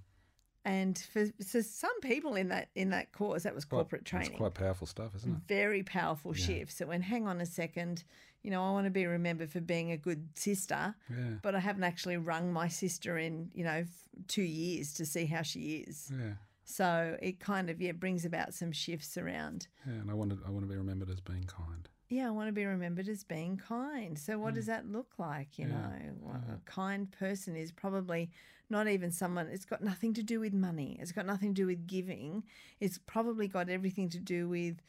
And 0.64 0.96
for, 0.98 1.26
for 1.44 1.62
some 1.62 2.00
people 2.00 2.36
in 2.36 2.48
that 2.48 2.68
in 2.76 2.90
that 2.90 3.12
course, 3.12 3.42
that 3.42 3.54
was 3.54 3.64
quite, 3.64 3.78
corporate 3.78 4.04
training. 4.04 4.30
It's 4.30 4.36
quite 4.38 4.54
powerful 4.54 4.86
stuff, 4.86 5.14
isn't 5.16 5.30
it? 5.30 5.38
Very 5.48 5.82
powerful 5.82 6.36
Yeah. 6.36 6.44
shifts. 6.46 6.76
That 6.78 6.88
went, 6.88 7.02
hang 7.04 7.26
on 7.26 7.40
a 7.40 7.46
second, 7.46 8.04
you 8.42 8.50
know, 8.52 8.62
I 8.64 8.70
want 8.70 8.86
to 8.86 8.90
be 8.90 9.06
remembered 9.06 9.50
for 9.50 9.60
being 9.60 9.90
a 9.92 9.96
good 9.96 10.28
sister, 10.36 10.94
Yeah, 11.10 11.16
but 11.42 11.54
I 11.54 11.60
haven't 11.60 11.84
actually 11.84 12.16
rung 12.16 12.52
my 12.52 12.68
sister 12.68 13.18
in, 13.18 13.50
you 13.54 13.64
know, 13.64 13.70
f- 13.86 14.04
two 14.28 14.42
years 14.42 14.92
to 14.94 15.06
see 15.06 15.26
how 15.26 15.42
she 15.42 15.84
is. 15.88 16.10
yeah, 16.16 16.34
So 16.64 17.16
it 17.20 17.40
kind 17.40 17.68
of 17.70 17.80
yeah 17.80 17.92
brings 17.92 18.24
about 18.24 18.54
some 18.54 18.70
shifts 18.72 19.16
around. 19.18 19.66
yeah. 19.86 19.94
And 19.94 20.10
I 20.10 20.14
wanted 20.14 20.38
I 20.46 20.50
want 20.50 20.62
to 20.64 20.68
be 20.68 20.76
remembered 20.76 21.10
as 21.10 21.20
being 21.20 21.44
kind. 21.44 21.88
Yeah, 22.12 22.28
I 22.28 22.30
want 22.30 22.48
to 22.48 22.52
be 22.52 22.66
remembered 22.66 23.08
as 23.08 23.24
being 23.24 23.56
kind. 23.56 24.18
So 24.18 24.38
what 24.38 24.52
does 24.52 24.66
that 24.66 24.86
look 24.86 25.14
like? 25.16 25.58
You 25.58 25.64
Mm. 25.64 25.70
Yeah. 25.70 25.80
know, 25.80 26.14
Well, 26.20 26.44
a 26.56 26.60
kind 26.66 27.10
person 27.10 27.56
is 27.56 27.72
probably 27.72 28.30
not 28.68 28.86
even 28.86 29.10
someone. 29.10 29.46
It's 29.48 29.64
got 29.64 29.82
nothing 29.82 30.12
to 30.14 30.22
do 30.22 30.38
with 30.38 30.52
money. 30.52 30.98
It's 31.00 31.12
got 31.12 31.24
nothing 31.24 31.54
to 31.54 31.62
do 31.62 31.66
with 31.66 31.86
giving. 31.86 32.44
It's 32.80 32.98
probably 32.98 33.48
got 33.48 33.70
everything 33.70 34.10
to 34.10 34.18
do 34.18 34.46
with 34.46 34.82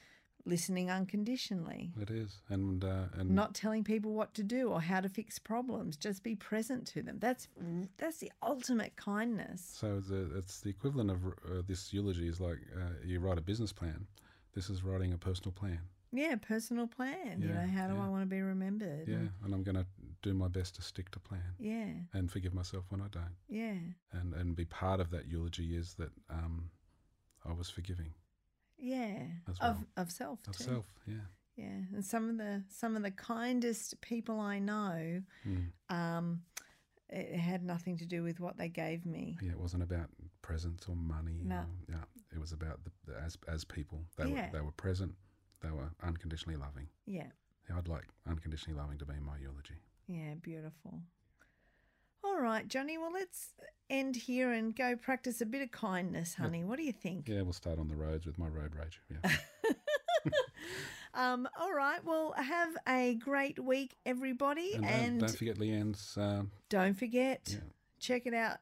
listening 0.45 0.91
unconditionally, 0.91 1.93
It 1.97 2.11
is, 2.11 2.41
and 2.49 2.83
uh, 2.83 3.05
and 3.13 3.29
not 3.29 3.55
telling 3.55 3.85
people 3.85 4.11
what 4.13 4.33
to 4.33 4.43
do 4.43 4.69
or 4.69 4.81
how 4.81 4.99
to 4.99 5.07
fix 5.07 5.39
problems. 5.39 5.95
Just 5.95 6.23
be 6.23 6.35
present 6.35 6.85
to 6.87 7.01
them. 7.01 7.19
That's 7.19 7.47
that's 7.97 8.17
the 8.17 8.33
ultimate 8.41 8.97
kindness. 8.97 9.61
So 9.79 10.01
the, 10.01 10.37
it's 10.37 10.59
the 10.59 10.71
equivalent 10.71 11.11
of 11.11 11.25
uh, 11.25 11.61
this 11.65 11.93
eulogy 11.93 12.27
is 12.27 12.41
like 12.41 12.59
uh, 12.75 12.95
you 13.05 13.21
write 13.21 13.37
a 13.37 13.41
business 13.41 13.71
plan. 13.71 14.07
This 14.53 14.69
is 14.69 14.83
writing 14.83 15.13
a 15.13 15.17
personal 15.17 15.53
plan. 15.53 15.79
Yeah, 16.15 16.35
personal 16.35 16.87
plan. 16.87 17.41
you 17.41 17.47
know, 17.49 17.65
how 17.67 17.87
do 17.87 17.95
yeah. 17.95 18.03
I 18.05 18.07
want 18.07 18.21
to 18.21 18.27
be 18.27 18.41
remembered? 18.41 19.07
Yeah, 19.07 19.15
And- 19.15 19.31
and 19.43 19.53
I'm 19.53 19.63
going 19.63 19.75
to 19.77 19.87
do 20.21 20.33
my 20.33 20.47
best 20.47 20.75
to 20.75 20.81
stick 20.81 21.09
to 21.11 21.19
plan 21.19 21.55
yeah, 21.59 21.91
and 22.13 22.31
forgive 22.31 22.53
myself 22.53 22.85
when 22.89 23.01
I 23.01 23.07
don't. 23.09 23.35
yeah. 23.49 23.77
And 24.11 24.33
and 24.33 24.55
be 24.55 24.65
part 24.65 24.99
of 24.99 25.09
that 25.09 25.25
eulogy 25.27 25.75
is 25.75 25.95
that 25.95 26.11
um, 26.29 26.69
I 27.43 27.51
was 27.53 27.69
forgiving 27.69 28.13
Yeah, 28.77 29.27
As 29.49 29.57
of 29.59 29.85
of 29.97 30.11
self 30.11 30.39
of 30.47 30.55
too. 30.57 30.63
self. 30.63 30.85
Yeah. 31.05 31.25
Yeah, 31.55 31.79
and 31.93 32.03
some 32.05 32.29
of 32.29 32.37
the 32.37 32.63
some 32.69 32.95
of 32.95 33.03
the 33.03 33.11
kindest 33.11 33.99
people 34.01 34.39
I 34.39 34.59
know, 34.59 35.23
Mm. 35.45 35.71
um, 35.89 36.43
it 37.09 37.37
had 37.39 37.63
nothing 37.63 37.97
to 37.97 38.05
do 38.05 38.23
with 38.23 38.39
what 38.39 38.57
they 38.57 38.69
gave 38.69 39.05
me. 39.05 39.37
Yeah, 39.41 39.51
it 39.51 39.59
wasn't 39.59 39.83
about 39.83 40.09
presents 40.41 40.87
or 40.89 40.95
money. 40.95 41.41
No. 41.43 41.57
Or, 41.57 41.67
yeah, 41.89 42.03
it 42.33 42.39
was 42.39 42.51
about 42.53 42.83
the, 42.85 42.91
the 43.11 43.19
as 43.19 43.37
as 43.47 43.65
people. 43.65 43.99
They 44.17 44.29
Yeah. 44.29 44.45
were 44.45 44.51
they 44.59 44.61
were 44.65 44.71
present. 44.71 45.15
They 45.63 45.71
were 45.71 45.89
unconditionally 46.03 46.57
loving. 46.59 46.87
Yeah, 47.07 47.27
Yeah, 47.69 47.77
I'd 47.77 47.87
like 47.87 48.05
unconditionally 48.29 48.77
loving 48.79 48.97
to 48.99 49.05
be 49.05 49.13
my 49.19 49.37
eulogy. 49.41 49.79
yeah, 50.07 50.35
beautiful. 50.41 50.99
All 52.25 52.39
right, 52.39 52.67
Johnny. 52.67 52.97
Well, 52.97 53.11
let's 53.11 53.49
end 53.89 54.15
here 54.15 54.51
and 54.53 54.75
go 54.75 54.95
practice 54.95 55.41
a 55.41 55.45
bit 55.45 55.61
of 55.61 55.71
kindness, 55.71 56.35
honey. 56.35 56.63
What 56.63 56.77
do 56.77 56.83
you 56.83 56.93
think? 56.93 57.27
Yeah, 57.27 57.41
we'll 57.41 57.51
start 57.53 57.79
on 57.79 57.87
the 57.89 57.95
roads 57.95 58.25
with 58.25 58.37
my 58.37 58.47
road 58.47 58.75
rage. 58.75 59.01
Yeah. 59.09 59.31
Um, 61.15 61.47
all 61.59 61.71
right. 61.73 62.03
Well, 62.03 62.33
have 62.35 62.75
a 62.87 63.15
great 63.15 63.63
week, 63.63 63.95
everybody, 64.05 64.73
And, 64.73 64.85
and, 64.85 65.19
don't, 65.19 65.27
don't 65.27 65.37
forget 65.37 65.57
Leanne's. 65.59 66.17
Um, 66.19 66.49
don't 66.69 66.95
forget 66.97 67.41
yeah, 67.51 67.57
check 67.99 68.25
it 68.25 68.33
out. 68.33 68.57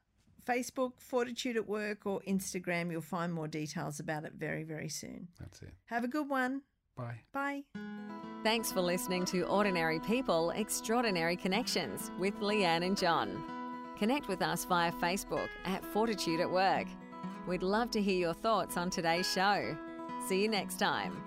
Facebook, 0.46 0.94
Fortitude 0.98 1.56
at 1.56 1.70
Work, 1.70 2.06
or 2.06 2.20
Instagram. 2.28 2.92
You'll 2.92 3.02
find 3.02 3.32
more 3.32 3.48
details 3.48 4.00
about 4.02 4.26
it 4.26 4.34
very, 4.36 4.64
very 4.64 4.90
soon. 4.90 5.30
That's 5.40 5.62
it. 5.62 5.72
Have 5.86 6.04
a 6.04 6.10
good 6.10 6.28
one. 6.28 6.64
Bye. 6.98 7.22
Bye. 7.34 7.64
Thanks 8.44 8.72
for 8.72 8.82
listening 8.82 9.26
to 9.26 9.44
Ordinary 9.44 10.00
People, 10.00 10.52
Extraordinary 10.52 11.36
Connections 11.36 12.12
with 12.18 12.40
Leanne 12.40 12.86
and 12.86 12.98
John. 12.98 13.44
Connect 13.98 14.28
with 14.28 14.42
us 14.42 14.66
via 14.66 14.92
Facebook 14.94 15.48
at 15.66 15.86
Fortitude 15.86 16.40
at 16.40 16.50
Work. 16.50 16.88
We'd 17.48 17.64
love 17.64 17.92
to 17.92 18.02
hear 18.02 18.18
your 18.18 18.34
thoughts 18.34 18.78
on 18.78 18.90
today's 18.90 19.32
show. 19.32 19.78
See 20.28 20.42
you 20.42 20.48
next 20.48 20.80
time. 20.80 21.24